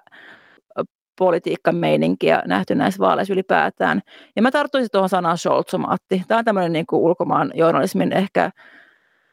politiikan 1.18 1.76
meininkiä 1.76 2.42
nähty 2.46 2.74
näissä 2.74 2.98
vaaleissa 2.98 3.32
ylipäätään. 3.32 4.00
Ja 4.36 4.42
mä 4.42 4.50
tarttuisin 4.50 4.90
tuohon 4.92 5.08
sanaan 5.08 5.38
Scholzomaatti. 5.38 6.22
Tämä 6.28 6.38
on 6.38 6.44
tämmöinen 6.44 6.72
niin 6.72 6.86
kuin 6.86 7.00
ulkomaan 7.00 7.50
journalismin 7.54 8.12
ehkä 8.12 8.50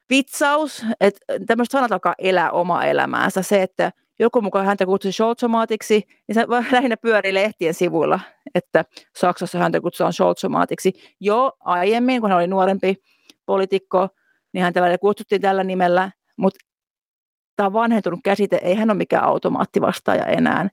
vitsaus, 0.09 0.85
että 1.01 1.19
tämmöiset 1.47 1.71
sanat 1.71 1.91
alkaa 1.91 2.15
elää 2.17 2.51
omaa 2.51 2.85
elämäänsä. 2.85 3.41
Se, 3.41 3.63
että 3.63 3.91
joku 4.19 4.41
mukaan 4.41 4.65
häntä 4.65 4.85
kutsui 4.85 5.11
Scholzomaatiksi, 5.11 6.03
niin 6.27 6.35
se 6.35 6.45
lähinnä 6.71 6.97
pyörii 6.97 7.33
lehtien 7.33 7.73
sivuilla, 7.73 8.19
että 8.55 8.85
Saksassa 9.15 9.59
häntä 9.59 9.81
kutsutaan 9.81 10.13
Scholzomaatiksi. 10.13 10.93
Jo 11.19 11.51
aiemmin, 11.59 12.21
kun 12.21 12.29
hän 12.29 12.39
oli 12.39 12.47
nuorempi 12.47 12.95
poliitikko, 13.45 14.07
niin 14.53 14.63
häntä 14.63 14.81
välillä 14.81 14.97
kutsuttiin 14.97 15.41
tällä 15.41 15.63
nimellä, 15.63 16.11
mutta 16.37 16.59
tämä 17.55 17.73
vanhentunut 17.73 18.19
käsite, 18.23 18.59
ei 18.63 18.75
hän 18.75 18.89
ole 18.89 18.97
mikään 18.97 19.23
automaattivastaaja 19.23 20.25
enää. 20.25 20.69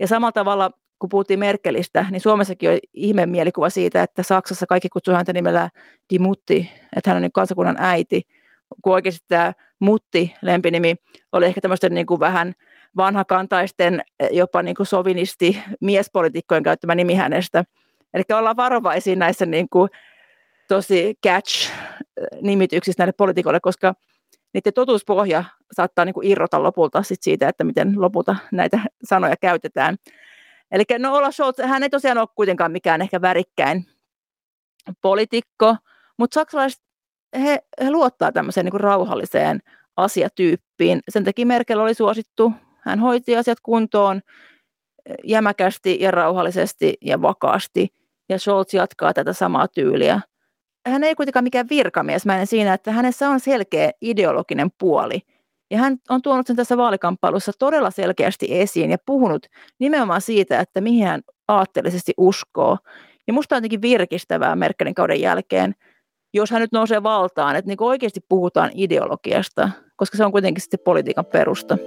Ja 0.00 0.08
samalla 0.08 0.32
tavalla, 0.32 0.70
kun 0.98 1.08
puhuttiin 1.08 1.38
Merkelistä, 1.38 2.06
niin 2.10 2.20
Suomessakin 2.20 2.70
on 2.70 2.78
ihme 2.94 3.26
mielikuva 3.26 3.70
siitä, 3.70 4.02
että 4.02 4.22
Saksassa 4.22 4.66
kaikki 4.66 4.88
kutsuu 4.88 5.14
häntä 5.14 5.32
nimellä 5.32 5.70
Die 6.10 6.18
Mutti, 6.18 6.70
että 6.96 7.10
hän 7.10 7.16
on 7.16 7.22
niin 7.22 7.32
kansakunnan 7.32 7.76
äiti, 7.78 8.22
kun 8.82 8.92
oikeasti 8.92 9.24
tämä 9.28 9.52
Mutti, 9.78 10.34
lempinimi, 10.42 10.94
oli 11.32 11.46
ehkä 11.46 11.60
tämmöisten 11.60 11.94
niin 11.94 12.06
kuin 12.06 12.20
vähän 12.20 12.54
vanhakantaisten, 12.96 14.02
jopa 14.30 14.62
niin 14.62 14.74
kuin 14.74 14.86
sovinisti 14.86 15.62
miespolitiikkojen 15.80 16.62
käyttämä 16.62 16.94
nimi 16.94 17.14
hänestä. 17.14 17.64
Eli 18.14 18.22
ollaan 18.38 18.56
varovaisia 18.56 19.16
näissä 19.16 19.46
niin 19.46 19.68
kuin 19.68 19.90
tosi 20.68 21.14
catch-nimityksissä 21.26 22.98
näille 22.98 23.12
poliitikoille, 23.12 23.60
koska 23.60 23.94
niiden 24.54 24.72
totuuspohja 24.72 25.44
saattaa 25.72 26.04
niin 26.04 26.14
kuin 26.14 26.26
irrota 26.26 26.62
lopulta 26.62 27.02
sit 27.02 27.22
siitä, 27.22 27.48
että 27.48 27.64
miten 27.64 27.94
lopulta 27.96 28.36
näitä 28.52 28.80
sanoja 29.04 29.34
käytetään. 29.40 29.96
Eli 30.70 30.84
no 30.98 31.14
Ola 31.14 31.30
Scholz, 31.30 31.58
hän 31.64 31.82
ei 31.82 31.90
tosiaan 31.90 32.18
ole 32.18 32.28
kuitenkaan 32.34 32.72
mikään 32.72 33.02
ehkä 33.02 33.20
värikkäin 33.20 33.86
poliitikko, 35.00 35.76
mutta 36.18 36.34
saksalaiset, 36.34 36.82
he, 37.42 37.58
he 37.84 37.90
luottaa 37.90 38.32
tämmöiseen 38.32 38.64
niin 38.64 38.70
kuin 38.70 38.80
rauhalliseen 38.80 39.60
asiatyyppiin. 39.96 41.00
Sen 41.08 41.24
takia 41.24 41.46
Merkel 41.46 41.80
oli 41.80 41.94
suosittu. 41.94 42.52
Hän 42.82 43.00
hoiti 43.00 43.36
asiat 43.36 43.58
kuntoon 43.62 44.20
jämäkästi 45.24 45.96
ja 46.00 46.10
rauhallisesti 46.10 46.94
ja 47.00 47.22
vakaasti. 47.22 47.88
Ja 48.28 48.38
Scholz 48.38 48.74
jatkaa 48.74 49.12
tätä 49.14 49.32
samaa 49.32 49.68
tyyliä 49.68 50.20
hän 50.86 51.04
ei 51.04 51.14
kuitenkaan 51.14 51.44
mikään 51.44 51.68
virkamiesmäinen 51.70 52.46
siinä, 52.46 52.74
että 52.74 52.92
hänessä 52.92 53.30
on 53.30 53.40
selkeä 53.40 53.90
ideologinen 54.00 54.70
puoli. 54.78 55.20
Ja 55.70 55.78
hän 55.78 55.96
on 56.10 56.22
tuonut 56.22 56.46
sen 56.46 56.56
tässä 56.56 56.76
vaalikamppailussa 56.76 57.52
todella 57.58 57.90
selkeästi 57.90 58.46
esiin 58.50 58.90
ja 58.90 58.98
puhunut 59.06 59.46
nimenomaan 59.78 60.20
siitä, 60.20 60.60
että 60.60 60.80
mihin 60.80 61.06
hän 61.06 61.22
aatteellisesti 61.48 62.12
uskoo. 62.16 62.78
Ja 63.26 63.32
musta 63.32 63.54
on 63.54 63.56
jotenkin 63.56 63.82
virkistävää 63.82 64.56
Merkelin 64.56 64.94
kauden 64.94 65.20
jälkeen, 65.20 65.74
jos 66.34 66.50
hän 66.50 66.60
nyt 66.60 66.72
nousee 66.72 67.02
valtaan, 67.02 67.56
että 67.56 67.68
niin 67.68 67.76
oikeasti 67.82 68.20
puhutaan 68.28 68.70
ideologiasta, 68.74 69.70
koska 69.96 70.16
se 70.16 70.24
on 70.24 70.32
kuitenkin 70.32 70.62
sitten 70.62 70.80
politiikan 70.84 71.26
perusta. 71.26 71.78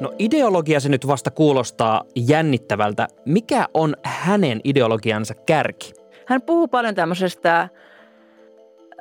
No 0.00 0.12
ideologia 0.18 0.80
se 0.80 0.88
nyt 0.88 1.06
vasta 1.06 1.30
kuulostaa 1.30 2.04
jännittävältä. 2.16 3.08
Mikä 3.24 3.68
on 3.74 3.96
hänen 4.02 4.60
ideologiansa 4.64 5.34
kärki? 5.34 5.92
Hän 6.26 6.42
puhuu 6.42 6.68
paljon 6.68 6.94
tämmöisestä 6.94 7.68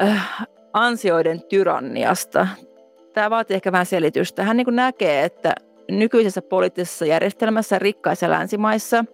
äh, 0.01 0.47
ansioiden 0.73 1.41
tyranniasta. 1.41 2.47
Tämä 3.13 3.29
vaatii 3.29 3.55
ehkä 3.55 3.71
vähän 3.71 3.85
selitystä. 3.85 4.43
Hän 4.43 4.57
niin 4.57 4.75
näkee, 4.75 5.23
että 5.23 5.55
nykyisessä 5.91 6.41
poliittisessa 6.41 7.05
järjestelmässä 7.05 7.79
rikkaissa 7.79 8.29
länsimaissa 8.29 9.05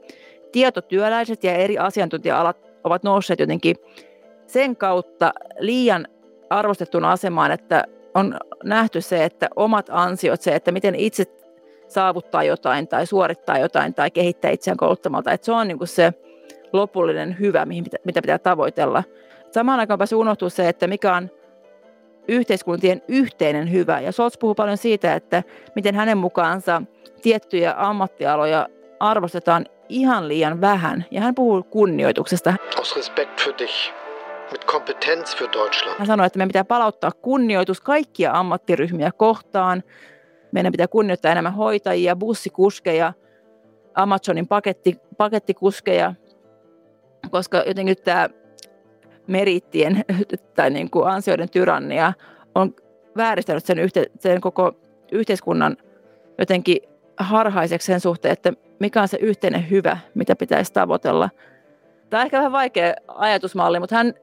tietotyöläiset 0.52 1.44
ja 1.44 1.54
eri 1.54 1.78
asiantuntija-alat 1.78 2.58
ovat 2.84 3.04
nousseet 3.04 3.40
jotenkin 3.40 3.75
sen 4.48 4.75
kautta 4.75 5.34
liian 5.60 6.08
arvostettuna 6.50 7.12
asemaan, 7.12 7.52
että 7.52 7.84
on 8.16 8.38
nähty 8.63 9.02
se, 9.02 9.24
että 9.24 9.50
omat 9.56 9.90
ansiot, 9.90 10.42
se, 10.42 10.56
että 10.56 10.72
miten 10.72 10.96
itse 10.96 11.25
saavuttaa 11.93 12.43
jotain 12.43 12.88
tai 12.88 13.05
suorittaa 13.05 13.57
jotain 13.57 13.93
tai 13.93 14.12
kehittää 14.12 14.51
itseään 14.51 14.77
kouluttamalta, 14.77 15.31
että 15.31 15.45
se 15.45 15.51
on 15.51 15.67
niin 15.67 15.77
kuin 15.77 15.88
se 15.88 16.13
lopullinen 16.73 17.38
hyvä, 17.39 17.65
mihin 17.65 17.85
mitä 18.05 18.21
pitää 18.21 18.38
tavoitella. 18.38 19.03
Samaan 19.51 19.79
aikaan 19.79 19.97
pääsee 19.97 20.15
unohtuu 20.15 20.50
se, 20.50 20.69
että 20.69 20.88
mikä 20.88 21.15
on 21.15 21.29
yhteiskuntien 22.27 23.01
yhteinen 23.07 23.71
hyvä. 23.71 24.00
Ja 24.00 24.12
Scholz 24.12 24.39
puhuu 24.39 24.55
paljon 24.55 24.77
siitä, 24.77 25.13
että 25.13 25.43
miten 25.75 25.95
hänen 25.95 26.17
mukaansa 26.17 26.81
tiettyjä 27.21 27.73
ammattialoja 27.77 28.67
arvostetaan 29.00 29.65
ihan 29.89 30.27
liian 30.27 30.62
vähän. 30.62 31.05
Ja 31.12 31.21
hän 31.21 31.35
puhuu 31.35 31.63
kunnioituksesta. 31.63 32.53
Aus 32.77 32.95
Respekt 32.95 33.41
für 33.41 33.53
dich. 33.57 33.93
Mit 34.51 34.65
Kompetenz 34.65 35.35
für 35.35 35.50
Deutschland. 35.53 35.97
Hän 35.97 36.07
sanoi, 36.07 36.25
että 36.25 36.38
meidän 36.38 36.50
pitää 36.50 36.63
palauttaa 36.63 37.12
kunnioitus 37.21 37.81
kaikkia 37.81 38.31
ammattiryhmiä 38.31 39.12
kohtaan. 39.17 39.83
Meidän 40.53 40.72
pitää 40.72 40.88
kunnioittaa 40.88 41.31
enemmän 41.31 41.53
hoitajia, 41.53 42.15
bussikuskeja, 42.15 43.13
Amazonin 43.95 44.48
paketti, 44.48 44.98
pakettikuskeja 45.17 46.13
koska 47.31 47.63
jotenkin 47.67 47.95
tämä 48.03 48.29
merittien 49.27 50.05
tai 50.55 50.69
niin 50.69 50.89
kuin 50.89 51.07
ansioiden 51.07 51.50
tyrannia 51.50 52.13
on 52.55 52.75
vääristänyt 53.17 53.65
sen, 53.65 53.79
yhte, 53.79 54.05
sen 54.19 54.41
koko 54.41 54.75
yhteiskunnan 55.12 55.77
jotenkin 56.38 56.77
harhaiseksi 57.17 57.86
sen 57.86 58.00
suhteen, 58.00 58.31
että 58.31 58.53
mikä 58.79 59.01
on 59.01 59.07
se 59.07 59.17
yhteinen 59.22 59.69
hyvä, 59.69 59.98
mitä 60.13 60.36
pitäisi 60.36 60.74
tavoitella. 60.74 61.29
Tämä 62.10 62.22
on 62.22 62.25
ehkä 62.25 62.38
vähän 62.38 62.51
vaikea 62.51 62.93
ajatusmalli, 63.07 63.79
mutta 63.79 63.95
hän, 63.95 64.13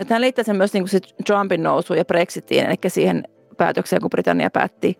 että 0.00 0.14
hän 0.14 0.20
liittää 0.20 0.44
sen 0.44 0.56
myös 0.56 0.72
niin 0.72 0.82
kuin 0.82 0.90
se 0.90 1.00
Trumpin 1.26 1.62
nousu 1.62 1.94
ja 1.94 2.04
Brexitiin, 2.04 2.66
eli 2.66 2.76
siihen 2.86 3.24
päätökseen, 3.56 4.02
kun 4.02 4.10
Britannia 4.10 4.50
päätti 4.50 4.98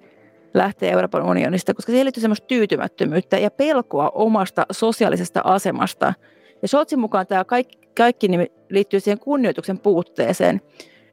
lähteä 0.54 0.92
Euroopan 0.92 1.22
unionista, 1.22 1.74
koska 1.74 1.92
siihen 1.92 2.04
liittyy 2.04 2.20
semmoista 2.20 2.46
tyytymättömyyttä 2.46 3.38
ja 3.38 3.50
pelkoa 3.50 4.10
omasta 4.14 4.66
sosiaalisesta 4.70 5.40
asemasta– 5.44 6.14
ja 6.62 6.68
Scholzin 6.68 6.98
mukaan 6.98 7.26
tämä 7.26 7.44
kaikki, 7.44 7.78
kaikki 7.96 8.28
liittyy 8.68 9.00
siihen 9.00 9.18
kunnioituksen 9.18 9.78
puutteeseen. 9.78 10.60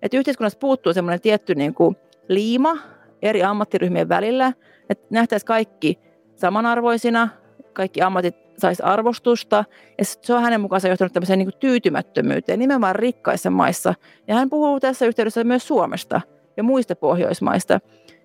Että 0.02 0.18
yhteiskunnassa 0.18 0.60
puuttuu 0.60 0.94
semmoinen 0.94 1.22
tietty 1.22 1.56
niin 1.56 1.74
kuin 1.74 1.96
liima 2.28 2.78
eri 3.22 3.44
ammattiryhmien 3.44 4.10
välillä, 4.10 4.54
että 4.90 5.08
nähtäisiin 5.10 5.48
kaikki 5.48 6.00
samanarvoisina, 6.36 7.30
kaikki 7.74 8.02
ammatit 8.02 8.36
saisi 8.58 8.84
arvostusta. 8.84 9.66
Ja 9.98 10.06
se 10.06 10.34
on 10.34 10.42
hänen 10.42 10.62
mukaansa 10.62 10.88
johtanut 10.88 11.14
tämmöiseen 11.14 11.40
niin 11.40 11.52
kuin 11.52 11.60
tyytymättömyyteen 11.60 12.60
nimenomaan 12.60 12.96
rikkaissa 12.96 13.50
maissa. 13.50 13.94
Ja 14.28 14.36
hän 14.36 14.50
puhuu 14.50 14.80
tässä 14.80 15.06
yhteydessä 15.06 15.44
myös 15.44 15.68
Suomesta 15.68 16.22
ja 16.58 16.64
muista 16.64 16.96
Pohjoismaista. 16.96 17.80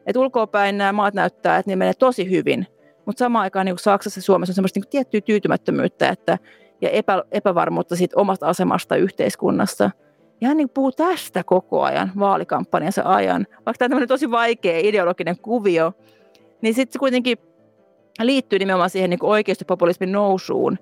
Että 0.08 0.20
ulkoapäin 0.20 0.78
nämä 0.78 0.92
maat 0.92 1.14
näyttää, 1.14 1.58
että 1.58 1.70
ne 1.70 1.76
menee 1.76 1.94
tosi 1.94 2.30
hyvin, 2.30 2.66
mutta 3.06 3.18
samaan 3.18 3.42
aikaan 3.42 3.66
niin 3.66 3.78
Saksassa 3.78 4.18
ja 4.18 4.22
Suomessa 4.22 4.50
on 4.50 4.54
semmoista 4.54 4.80
niin 4.80 4.90
tiettyä 4.90 5.20
tyytymättömyyttä, 5.20 6.08
että 6.08 6.38
ja 6.80 6.90
epä, 6.90 7.24
epävarmuutta 7.32 7.96
siitä 7.96 8.20
omasta 8.20 8.46
asemasta 8.46 8.96
yhteiskunnassa. 8.96 9.90
Ja 10.40 10.48
hän 10.48 10.56
niin 10.56 10.68
puhuu 10.68 10.92
tästä 10.92 11.44
koko 11.44 11.82
ajan 11.82 12.12
vaalikampanjansa 12.18 13.02
ajan. 13.04 13.46
Vaikka 13.66 13.88
tämä 13.88 14.00
on 14.00 14.08
tosi 14.08 14.30
vaikea 14.30 14.78
ideologinen 14.78 15.38
kuvio, 15.38 15.92
niin 16.62 16.74
sitten 16.74 16.92
se 16.92 16.98
kuitenkin 16.98 17.38
liittyy 18.22 18.58
nimenomaan 18.58 18.90
siihen 18.90 19.10
niin 19.10 19.18
oikeistopopulismin 19.22 20.12
nousuun 20.12 20.78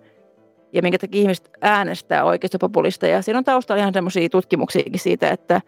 ja 0.73 0.83
minkä 0.83 0.99
takia 0.99 1.21
ihmiset 1.21 1.51
äänestää 1.61 2.25
oikeistopopulista. 2.25 3.07
Ja 3.07 3.23
siinä 3.23 3.39
on 3.39 3.45
taustalla 3.45 3.81
ihan 3.81 3.93
semmoisia 3.93 4.29
tutkimuksiakin 4.29 5.01
siitä, 5.01 5.31
että, 5.31 5.61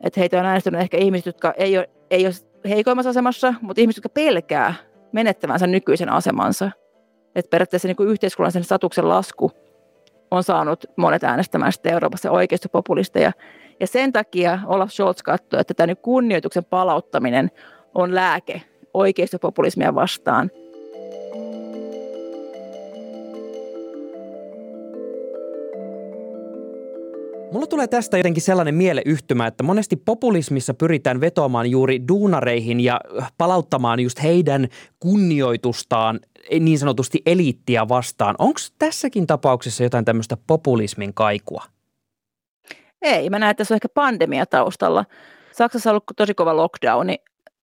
että 0.00 0.20
heitä 0.20 0.40
on 0.40 0.46
äänestänyt 0.46 0.80
ehkä 0.80 0.96
ihmiset, 0.96 1.26
jotka 1.26 1.54
ei 1.56 1.78
ole, 1.78 1.90
ei 2.10 2.26
ole 2.26 2.34
heikoimmassa 2.68 3.10
asemassa, 3.10 3.54
mutta 3.60 3.80
ihmiset, 3.80 4.04
jotka 4.04 4.14
pelkää 4.14 4.74
menettävänsä 5.12 5.66
nykyisen 5.66 6.08
asemansa. 6.08 6.70
Että 7.34 7.50
periaatteessa 7.50 7.88
niin 7.88 8.08
yhteiskunnallisen 8.08 8.64
statuksen 8.64 9.08
lasku 9.08 9.52
on 10.30 10.42
saanut 10.42 10.84
monet 10.96 11.24
äänestämään 11.24 11.72
sitten 11.72 11.92
Euroopassa 11.92 12.30
oikeistopopulisteja. 12.30 13.32
Ja 13.80 13.86
sen 13.86 14.12
takia 14.12 14.58
Olaf 14.66 14.90
Scholz 14.90 15.22
katsoi, 15.22 15.60
että 15.60 15.74
tämä 15.74 15.94
kunnioituksen 15.94 16.64
palauttaminen 16.64 17.50
on 17.94 18.14
lääke 18.14 18.62
oikeistopopulismia 18.94 19.94
vastaan– 19.94 20.50
Mulla 27.54 27.66
tulee 27.66 27.86
tästä 27.86 28.16
jotenkin 28.16 28.42
sellainen 28.42 28.74
mieleyhtymä, 28.74 29.46
että 29.46 29.64
monesti 29.64 29.96
populismissa 29.96 30.74
pyritään 30.74 31.20
vetoamaan 31.20 31.70
juuri 31.70 32.08
duunareihin 32.08 32.80
ja 32.80 33.00
palauttamaan 33.38 34.00
just 34.00 34.22
heidän 34.22 34.68
kunnioitustaan 35.00 36.20
niin 36.60 36.78
sanotusti 36.78 37.22
eliittiä 37.26 37.88
vastaan. 37.88 38.34
Onko 38.38 38.60
tässäkin 38.78 39.26
tapauksessa 39.26 39.82
jotain 39.82 40.04
tämmöistä 40.04 40.36
populismin 40.46 41.14
kaikua? 41.14 41.64
Ei, 43.02 43.30
mä 43.30 43.38
näen, 43.38 43.50
että 43.50 43.58
tässä 43.58 43.74
on 43.74 43.76
ehkä 43.76 43.88
pandemia 43.88 44.46
taustalla. 44.46 45.04
Saksassa 45.52 45.90
on 45.90 45.92
ollut 45.92 46.04
tosi 46.16 46.34
kova 46.34 46.56
lockdowni 46.56 47.16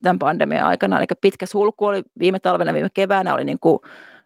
tämän 0.03 0.19
pandemian 0.19 0.65
aikana, 0.65 0.97
eli 0.97 1.05
pitkä 1.21 1.45
sulku 1.45 1.85
oli 1.85 2.03
viime 2.19 2.39
talvena, 2.39 2.73
viime 2.73 2.89
keväänä 2.93 3.33
oli 3.33 3.43
niin 3.43 3.59
kuin 3.59 3.79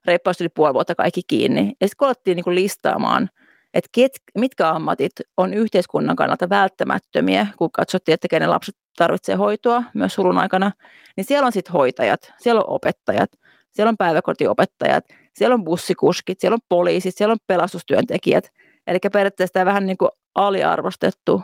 reippaasti 0.05 0.43
yli 0.43 0.49
puoli 0.49 0.73
vuotta 0.73 0.95
kaikki 0.95 1.21
kiinni. 1.27 1.61
Ja 1.61 1.87
sitten 1.87 1.97
kun 1.97 2.07
alettiin 2.07 2.35
niin 2.35 2.55
listaamaan– 2.55 3.29
että 3.75 3.89
ket, 3.91 4.11
mitkä 4.37 4.69
ammatit 4.69 5.11
on 5.37 5.53
yhteiskunnan 5.53 6.15
kannalta 6.15 6.49
välttämättömiä, 6.49 7.47
kun 7.57 7.71
katsottiin, 7.71 8.13
että 8.13 8.27
kenen 8.27 8.49
lapset 8.49 8.75
tarvitsee 8.97 9.35
hoitoa 9.35 9.83
myös 9.93 10.13
surun 10.13 10.37
aikana, 10.37 10.71
niin 11.17 11.25
siellä 11.25 11.45
on 11.45 11.51
sitten 11.51 11.73
hoitajat, 11.73 12.33
siellä 12.37 12.61
on 12.61 12.69
opettajat, 12.69 13.29
siellä 13.71 13.89
on 13.89 13.97
päiväkotiopettajat, 13.97 15.05
siellä 15.33 15.53
on 15.53 15.63
bussikuskit, 15.63 16.39
siellä 16.39 16.55
on 16.55 16.65
poliisit, 16.69 17.15
siellä 17.15 17.31
on 17.31 17.37
pelastustyöntekijät. 17.47 18.51
Eli 18.87 18.99
periaatteessa 19.13 19.53
tämä 19.53 19.65
vähän 19.65 19.85
niin 19.85 19.97
kuin 19.97 20.09
aliarvostettu 20.35 21.43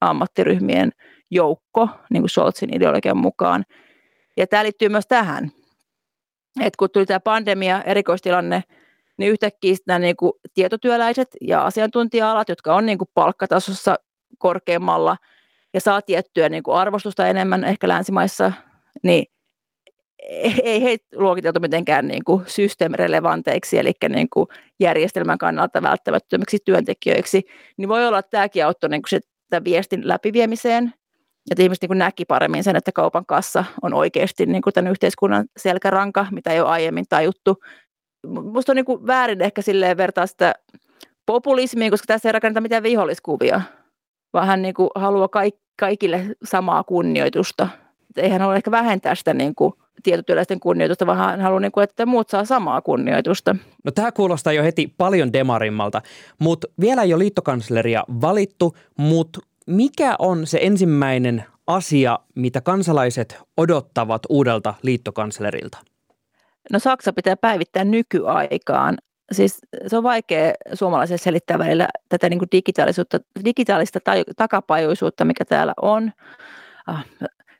ammattiryhmien 0.00 0.90
joukko, 1.30 1.88
niin 2.10 2.22
kuin 2.22 2.30
Scholzin 2.30 2.76
ideologian 2.76 3.16
mukaan. 3.16 3.64
Ja 4.36 4.46
tämä 4.46 4.62
liittyy 4.62 4.88
myös 4.88 5.06
tähän, 5.06 5.50
että 6.60 6.76
kun 6.78 6.88
tuli 6.92 7.06
tämä 7.06 7.20
pandemia, 7.20 7.82
erikoistilanne, 7.82 8.62
niin 9.16 9.32
yhtäkkiä 9.32 9.76
nämä 9.86 9.98
niin 9.98 10.16
kuin 10.16 10.32
tietotyöläiset 10.54 11.28
ja 11.40 11.64
asiantuntija-alat, 11.64 12.48
jotka 12.48 12.74
on 12.74 12.86
niin 12.86 12.98
kuin 12.98 13.08
palkkatasossa 13.14 13.96
korkeammalla 14.38 15.16
ja 15.74 15.80
saa 15.80 16.02
tiettyä 16.02 16.48
niin 16.48 16.62
kuin 16.62 16.76
arvostusta 16.76 17.26
enemmän 17.26 17.64
ehkä 17.64 17.88
länsimaissa, 17.88 18.52
niin 19.02 19.26
ei 20.62 20.82
heitä 20.82 21.06
luokiteltu 21.14 21.60
mitenkään 21.60 22.08
niin 22.08 22.24
kuin 22.24 22.42
systeemirelevanteiksi, 22.46 23.78
eli 23.78 23.92
niin 24.08 24.28
kuin 24.30 24.46
järjestelmän 24.80 25.38
kannalta 25.38 25.82
välttämättömiksi 25.82 26.58
työntekijöiksi, 26.64 27.42
niin 27.76 27.88
voi 27.88 28.06
olla, 28.06 28.18
että 28.18 28.30
tämäkin 28.30 28.66
auttoi 28.66 28.90
niin 28.90 29.02
kuin 29.10 29.20
viestin 29.64 30.08
läpiviemiseen, 30.08 30.94
että 31.50 31.62
ihmiset 31.62 31.82
niin 31.82 31.88
kuin 31.88 31.98
näki 31.98 32.24
paremmin 32.24 32.64
sen, 32.64 32.76
että 32.76 32.92
kaupan 32.92 33.26
kassa 33.26 33.64
on 33.82 33.94
oikeasti 33.94 34.46
niin 34.46 34.62
kuin 34.62 34.74
tämän 34.74 34.90
yhteiskunnan 34.90 35.44
selkäranka, 35.56 36.26
mitä 36.30 36.50
ei 36.50 36.60
ole 36.60 36.68
aiemmin 36.68 37.04
tajuttu, 37.08 37.56
musta 38.26 38.72
on 38.72 38.76
niin 38.76 38.84
kuin 38.84 39.06
väärin 39.06 39.42
ehkä 39.42 39.62
silleen 39.62 39.96
vertaa 39.96 40.26
sitä 40.26 40.54
populismiin, 41.26 41.90
koska 41.90 42.06
tässä 42.06 42.28
ei 42.28 42.32
rakenneta 42.32 42.60
mitään 42.60 42.82
viholliskuvia, 42.82 43.60
vaan 44.32 44.46
hän 44.46 44.62
niin 44.62 44.74
kuin 44.74 44.90
haluaa 44.94 45.28
kaik- 45.28 45.60
kaikille 45.78 46.26
samaa 46.44 46.84
kunnioitusta. 46.84 47.68
Eihän 48.16 48.42
ole 48.42 48.56
ehkä 48.56 48.70
vähentää 48.70 49.14
sitä 49.14 49.34
niin 49.34 49.54
kuin 49.54 49.74
tietotyöläisten 50.02 50.60
kunnioitusta, 50.60 51.06
vaan 51.06 51.18
hän 51.18 51.40
haluaa, 51.40 51.60
niin 51.60 51.72
kuin, 51.72 51.84
että 51.84 52.06
muut 52.06 52.28
saa 52.28 52.44
samaa 52.44 52.80
kunnioitusta. 52.80 53.56
No 53.84 53.92
tämä 53.92 54.12
kuulostaa 54.12 54.52
jo 54.52 54.62
heti 54.62 54.94
paljon 54.98 55.32
demarimmalta, 55.32 56.02
mutta 56.38 56.66
vielä 56.80 57.02
ei 57.02 57.14
ole 57.14 57.22
liittokansleria 57.22 58.04
valittu, 58.20 58.76
mutta 58.98 59.40
mikä 59.66 60.16
on 60.18 60.46
se 60.46 60.58
ensimmäinen 60.62 61.44
asia, 61.66 62.18
mitä 62.34 62.60
kansalaiset 62.60 63.38
odottavat 63.56 64.22
uudelta 64.28 64.74
liittokanslerilta? 64.82 65.78
No 66.72 66.78
Saksa 66.78 67.12
pitää 67.12 67.36
päivittää 67.36 67.84
nykyaikaan. 67.84 68.98
Siis 69.32 69.58
se 69.86 69.96
on 69.96 70.02
vaikea 70.02 70.52
suomalaisille 70.74 71.18
selittää 71.18 71.58
välillä 71.58 71.88
tätä 72.08 72.28
niin 72.28 72.38
kuin 72.38 72.48
digitaalisuutta, 72.52 73.18
digitaalista 73.44 73.98
takapajuisuutta, 74.36 75.24
mikä 75.24 75.44
täällä 75.44 75.74
on. 75.82 76.12
Ah, 76.86 77.04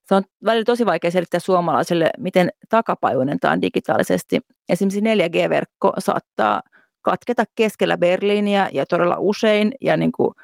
se 0.05 0.15
on 0.15 0.23
välillä 0.45 0.65
tosi 0.65 0.87
vaikea 0.87 1.11
selittää 1.11 1.41
suomalaisille, 1.41 2.11
miten 2.19 2.51
takapajuinen 2.69 3.41
tämä 3.41 3.53
on 3.53 3.63
digitaalisesti. 3.63 4.41
Esimerkiksi 4.69 5.01
4G-verkko 5.01 5.93
saattaa 5.99 6.63
katketa 7.03 7.45
keskellä 7.55 7.99
Berliiniä 7.99 8.69
ja 8.73 8.87
todella 8.87 9.17
usein, 9.19 9.73
ja 9.81 9.97
niin 9.97 10.13
kuin 10.13 10.35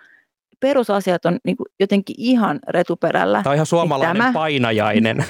perusasiat 0.61 1.25
on 1.25 1.39
niin 1.45 1.57
kuin 1.57 1.67
jotenkin 1.81 2.17
ihan 2.19 2.59
retuperällä. 2.69 3.43
Tämä 3.43 3.51
on 3.51 3.55
ihan 3.55 3.67
suomalainen 3.67 4.17
tämä, 4.17 4.33
painajainen. 4.33 5.17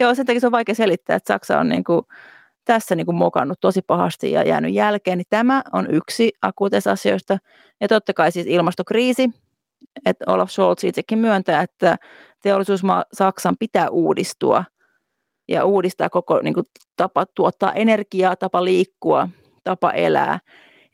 Joo, 0.00 0.14
sen 0.14 0.26
takia 0.26 0.40
se 0.40 0.46
on 0.46 0.52
vaikea 0.52 0.74
selittää, 0.74 1.16
että 1.16 1.34
Saksa 1.34 1.58
on 1.58 1.68
niin 1.68 1.84
kuin 1.84 2.02
tässä 2.64 2.94
niin 2.94 3.06
kuin 3.06 3.16
mokannut 3.16 3.60
tosi 3.60 3.82
pahasti 3.82 4.32
ja 4.32 4.42
jäänyt 4.42 4.74
jälkeen. 4.74 5.18
Niin 5.18 5.26
tämä 5.30 5.62
on 5.72 5.86
yksi 5.90 6.32
akuuteista 6.42 6.90
asioista. 6.90 7.38
Ja 7.80 7.88
totta 7.88 8.14
kai 8.14 8.32
siis 8.32 8.46
ilmastokriisi, 8.46 9.30
että 10.06 10.24
Olaf 10.28 10.50
Scholz 10.50 10.84
itsekin 10.84 11.18
myöntää, 11.18 11.62
että 11.62 11.96
teollisuusmaa 12.42 13.04
Saksan 13.12 13.56
pitää 13.58 13.90
uudistua 13.90 14.64
ja 15.48 15.64
uudistaa 15.64 16.10
koko 16.10 16.40
niin 16.42 16.54
kuin, 16.54 16.66
tapa 16.96 17.26
tuottaa 17.26 17.72
energiaa, 17.72 18.36
tapa 18.36 18.64
liikkua, 18.64 19.28
tapa 19.64 19.90
elää. 19.90 20.38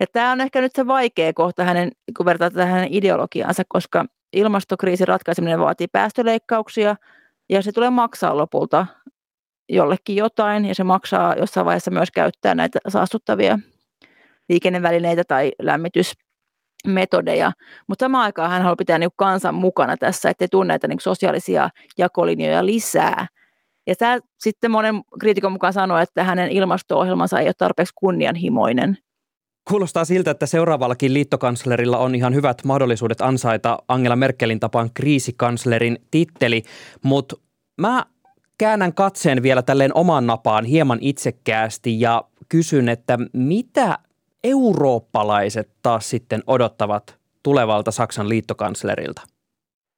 Ja 0.00 0.06
tämä 0.12 0.32
on 0.32 0.40
ehkä 0.40 0.60
nyt 0.60 0.72
se 0.74 0.86
vaikea 0.86 1.32
kohta 1.32 1.64
hänen, 1.64 1.92
kun 2.16 2.26
vertaa 2.26 2.50
tähän 2.50 2.72
hänen 2.74 2.94
ideologiaansa, 2.94 3.62
koska 3.68 4.04
ilmastokriisin 4.32 5.08
ratkaiseminen 5.08 5.60
vaatii 5.60 5.88
päästöleikkauksia– 5.92 6.96
ja 7.52 7.62
se 7.62 7.72
tulee 7.72 7.90
maksaa 7.90 8.36
lopulta 8.36 8.86
jollekin 9.68 10.16
jotain 10.16 10.64
ja 10.64 10.74
se 10.74 10.84
maksaa 10.84 11.34
jossain 11.34 11.66
vaiheessa 11.66 11.90
myös 11.90 12.10
käyttää 12.10 12.54
näitä 12.54 12.78
saastuttavia 12.88 13.58
liikennevälineitä 14.48 15.24
tai 15.28 15.52
lämmitysmetodeja. 15.62 17.52
Mutta 17.88 18.04
samaan 18.04 18.24
aikaan 18.24 18.50
hän 18.50 18.62
haluaa 18.62 18.76
pitää 18.76 18.98
niinku 18.98 19.14
kansan 19.16 19.54
mukana 19.54 19.96
tässä, 19.96 20.30
ettei 20.30 20.48
tule 20.48 20.64
näitä 20.64 20.88
niinku 20.88 21.02
sosiaalisia 21.02 21.68
jakolinjoja 21.98 22.66
lisää. 22.66 23.26
Ja 23.86 23.96
tämä 23.96 24.18
sitten 24.38 24.70
monen 24.70 25.00
kriitikon 25.20 25.52
mukaan 25.52 25.72
sanoo, 25.72 25.98
että 25.98 26.24
hänen 26.24 26.50
ilmasto-ohjelmansa 26.50 27.40
ei 27.40 27.46
ole 27.46 27.54
tarpeeksi 27.58 27.94
kunnianhimoinen. 27.96 28.98
Kuulostaa 29.68 30.04
siltä, 30.04 30.30
että 30.30 30.46
seuraavallakin 30.46 31.14
liittokanslerilla 31.14 31.98
on 31.98 32.14
ihan 32.14 32.34
hyvät 32.34 32.64
mahdollisuudet 32.64 33.20
ansaita 33.20 33.78
Angela 33.88 34.16
Merkelin 34.16 34.60
tapaan 34.60 34.90
kriisikanslerin 34.94 35.98
titteli, 36.10 36.62
mutta 37.02 37.36
mä 37.80 38.06
käännän 38.58 38.94
katseen 38.94 39.42
vielä 39.42 39.62
tälleen 39.62 39.96
oman 39.96 40.26
napaan 40.26 40.64
hieman 40.64 40.98
itsekkäästi 41.00 42.00
ja 42.00 42.24
kysyn, 42.48 42.88
että 42.88 43.18
mitä 43.32 43.98
eurooppalaiset 44.44 45.70
taas 45.82 46.10
sitten 46.10 46.42
odottavat 46.46 47.18
tulevalta 47.42 47.90
Saksan 47.90 48.28
liittokanslerilta? 48.28 49.22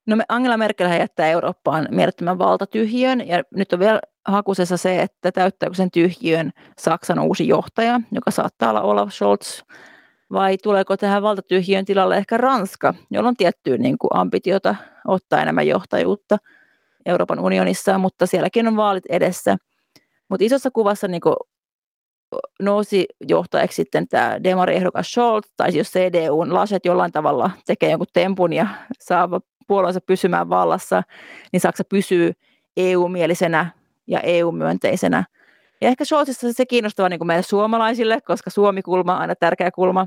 No 0.07 0.17
me 0.17 0.25
Angela 0.29 0.57
Merkel 0.57 0.90
jättää 0.90 1.29
Eurooppaan 1.29 1.88
mielettömän 1.90 2.38
valtatyhjön 2.38 3.29
ja 3.29 3.43
nyt 3.55 3.73
on 3.73 3.79
vielä 3.79 4.01
hakusessa 4.25 4.77
se, 4.77 5.03
että 5.03 5.33
täyttääkö 5.33 5.75
sen 5.75 5.90
tyhjiön 5.90 6.51
Saksan 6.79 7.19
uusi 7.19 7.49
johtaja, 7.49 8.01
joka 8.12 8.31
saattaa 8.31 8.71
olla 8.71 8.83
Olaf 8.83 9.11
Scholz, 9.11 9.62
vai 10.33 10.57
tuleeko 10.59 10.97
tähän 10.97 11.23
valtatyhjiön 11.23 11.85
tilalle 11.85 12.17
ehkä 12.17 12.37
Ranska, 12.37 12.95
jolla 13.11 13.29
on 13.29 13.37
tiettyä 13.37 13.77
niin 13.77 13.99
kuin 13.99 14.11
ambitiota 14.14 14.75
ottaa 15.07 15.43
enemmän 15.43 15.67
johtajuutta 15.67 16.38
Euroopan 17.07 17.40
unionissa, 17.40 17.99
mutta 17.99 18.27
sielläkin 18.27 18.69
on 18.69 18.77
vaalit 18.77 19.07
edessä. 19.09 19.57
Mutta 20.29 20.45
isossa 20.45 20.71
kuvassa 20.71 21.09
niin 21.09 21.21
kuin 21.21 21.37
nousi 22.62 23.07
johtajaksi 23.29 23.77
sitten 23.77 24.09
tämä 24.09 24.45
demariehdokas 24.45 25.11
Scholz, 25.11 25.47
tai 25.57 25.77
jos 25.77 25.90
CDUn 25.93 26.55
Laschet 26.55 26.85
jollain 26.85 27.12
tavalla 27.12 27.51
tekee 27.67 27.90
jonkun 27.90 28.07
tempun 28.12 28.53
ja 28.53 28.67
saa 29.01 29.29
puolueensa 29.66 30.00
pysymään 30.00 30.48
vallassa, 30.48 31.03
niin 31.53 31.61
Saksa 31.61 31.85
pysyy 31.85 32.33
EU-mielisenä 32.77 33.70
ja 34.07 34.20
EU-myönteisenä. 34.20 35.24
Ja 35.81 35.88
ehkä 35.88 36.05
Scholzissa 36.05 36.53
se 36.53 36.66
kiinnostava 36.66 37.09
niin 37.09 37.18
kuin 37.18 37.27
meille 37.27 37.42
suomalaisille, 37.42 38.20
koska 38.20 38.50
Suomi-kulma 38.50 39.14
on 39.14 39.20
aina 39.20 39.35
tärkeä 39.35 39.70
kulma, 39.70 40.07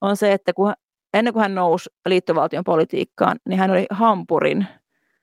on 0.00 0.16
se, 0.16 0.32
että 0.32 0.52
kun, 0.52 0.72
ennen 1.14 1.32
kuin 1.32 1.40
hän 1.42 1.54
nousi 1.54 1.90
liittovaltion 2.06 2.64
politiikkaan, 2.64 3.36
niin 3.48 3.58
hän 3.58 3.70
oli 3.70 3.86
Hampurin 3.90 4.66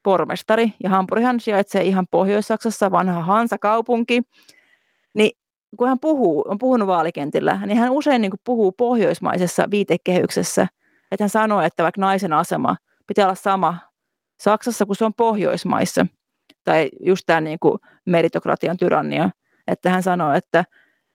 pormestari. 0.04 0.74
Ja 0.84 0.90
Hampurihan 0.90 1.40
sijaitsee 1.40 1.84
ihan 1.84 2.08
Pohjois-Saksassa, 2.12 2.92
vanha 2.92 3.24
Hansa-kaupunki. 3.24 4.22
Niin 5.14 5.32
kun 5.78 5.88
hän 5.88 6.00
puhuu, 6.00 6.44
on 6.48 6.58
puhunut 6.58 6.88
vaalikentillä, 6.88 7.60
niin 7.66 7.78
hän 7.78 7.92
usein 7.92 8.22
niin 8.22 8.32
puhuu 8.44 8.72
pohjoismaisessa 8.72 9.68
viitekehyksessä. 9.72 10.68
Että 11.12 11.24
hän 11.24 11.30
sanoo, 11.30 11.62
että 11.62 11.84
vaikka 11.84 12.02
naisen 12.02 12.34
asema 12.34 12.76
pitää 13.08 13.26
olla 13.26 13.36
sama 13.36 13.78
Saksassa 14.40 14.86
kuin 14.86 14.96
se 14.96 15.06
on 15.06 15.14
Pohjoismaissa. 15.14 16.06
Tai 16.64 16.90
just 17.00 17.24
tämä 17.26 17.42
niin 17.42 17.60
kuin 17.60 17.80
meritokratian 18.06 18.78
tyrannia. 18.78 19.30
Että 19.68 19.90
hän 19.90 20.04
sanoo, 20.04 20.34
että 20.34 20.66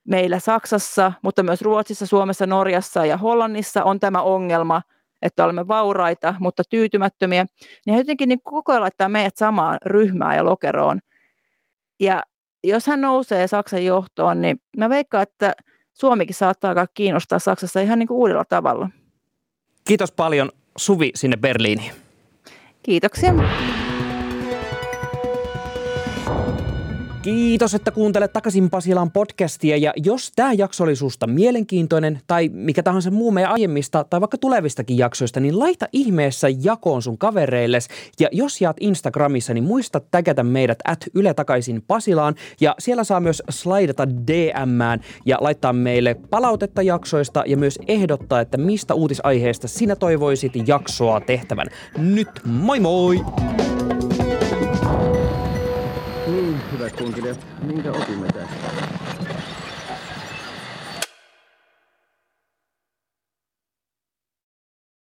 meillä 0.09 0.39
Saksassa, 0.39 1.13
mutta 1.23 1.43
myös 1.43 1.63
Ruotsissa, 1.63 2.07
Suomessa, 2.07 2.47
Norjassa 2.47 3.07
ja 3.07 3.17
Hollannissa 3.17 3.85
on 3.85 4.01
tämä 4.01 4.23
ongelma, 4.23 4.83
että 5.23 5.45
olemme 5.45 5.69
vauraita, 5.69 6.35
mutta 6.39 6.63
tyytymättömiä. 6.71 7.47
Niin 7.87 7.95
hän 7.95 8.01
jotenkin 8.01 8.29
niin 8.29 8.43
koko 8.43 8.73
ajan 8.73 8.83
laittaa 8.83 9.09
meidät 9.09 9.37
samaan 9.37 9.79
ryhmään 9.87 10.37
ja 10.37 10.45
lokeroon. 10.45 11.01
Ja 12.01 12.23
jos 12.65 12.87
hän 12.87 13.01
nousee 13.01 13.47
Saksan 13.47 13.85
johtoon, 13.85 14.41
niin 14.41 14.61
mä 14.77 14.89
veikkaan, 14.89 15.23
että 15.23 15.53
Suomikin 15.93 16.35
saattaa 16.35 16.87
kiinnostaa 16.95 17.39
Saksassa 17.39 17.81
ihan 17.81 17.99
niin 17.99 18.07
kuin 18.07 18.19
uudella 18.19 18.45
tavalla. 18.45 18.89
Kiitos 19.85 20.13
paljon 20.13 20.51
Suvi 20.77 21.11
sinne 21.15 21.37
Berliiniin. 21.37 21.93
Kiitoksia. 22.83 23.35
Kiitos, 27.23 27.75
että 27.75 27.91
kuuntelet 27.91 28.33
takaisin 28.33 28.71
Pasilan 28.71 29.11
podcastia 29.11 29.77
ja 29.77 29.93
jos 29.97 30.33
tämä 30.37 30.53
jakso 30.53 30.85
oli 30.85 30.97
susta 30.97 31.27
mielenkiintoinen 31.27 32.21
tai 32.27 32.51
mikä 32.53 32.83
tahansa 32.83 33.11
muu 33.11 33.31
meidän 33.31 33.53
aiemmista 33.53 34.05
tai 34.05 34.21
vaikka 34.21 34.39
tulevistakin 34.39 34.99
jaksoista, 34.99 35.41
niin 35.41 35.59
laita 35.59 35.87
ihmeessä 35.93 36.49
jakoon 36.63 37.03
sun 37.03 37.19
kavereilles 37.19 37.89
ja 38.21 38.29
jos 38.33 38.61
jaat 38.61 38.77
Instagramissa, 38.81 39.55
niin 39.55 39.65
muista 39.65 40.01
tägätä 40.11 40.43
meidät 40.43 40.79
at 40.85 41.05
Yle 41.15 41.35
takaisin 41.35 41.83
Pasilaan 41.83 42.35
ja 42.61 42.75
siellä 42.79 43.05
saa 43.05 43.21
myös 43.21 43.43
slaidata 43.51 44.09
DMään 44.09 45.01
ja 45.27 45.39
laittaa 45.41 45.73
meille 45.73 46.15
palautetta 46.15 46.83
jaksoista 46.83 47.43
ja 47.47 47.57
myös 47.57 47.79
ehdottaa, 47.89 48.41
että 48.41 48.59
mistä 48.59 48.95
uutisaiheesta 48.95 49.69
sinä 49.69 49.97
toivoisit 49.97 50.53
jaksoa 50.67 51.21
tehtävän. 51.21 51.67
Nyt 51.99 52.29
moi 52.45 52.81
moi! 52.81 53.21
Kunkilijat, 56.99 57.41
minkä 57.63 57.91
opimme 57.91 58.27
tästä? 58.27 58.80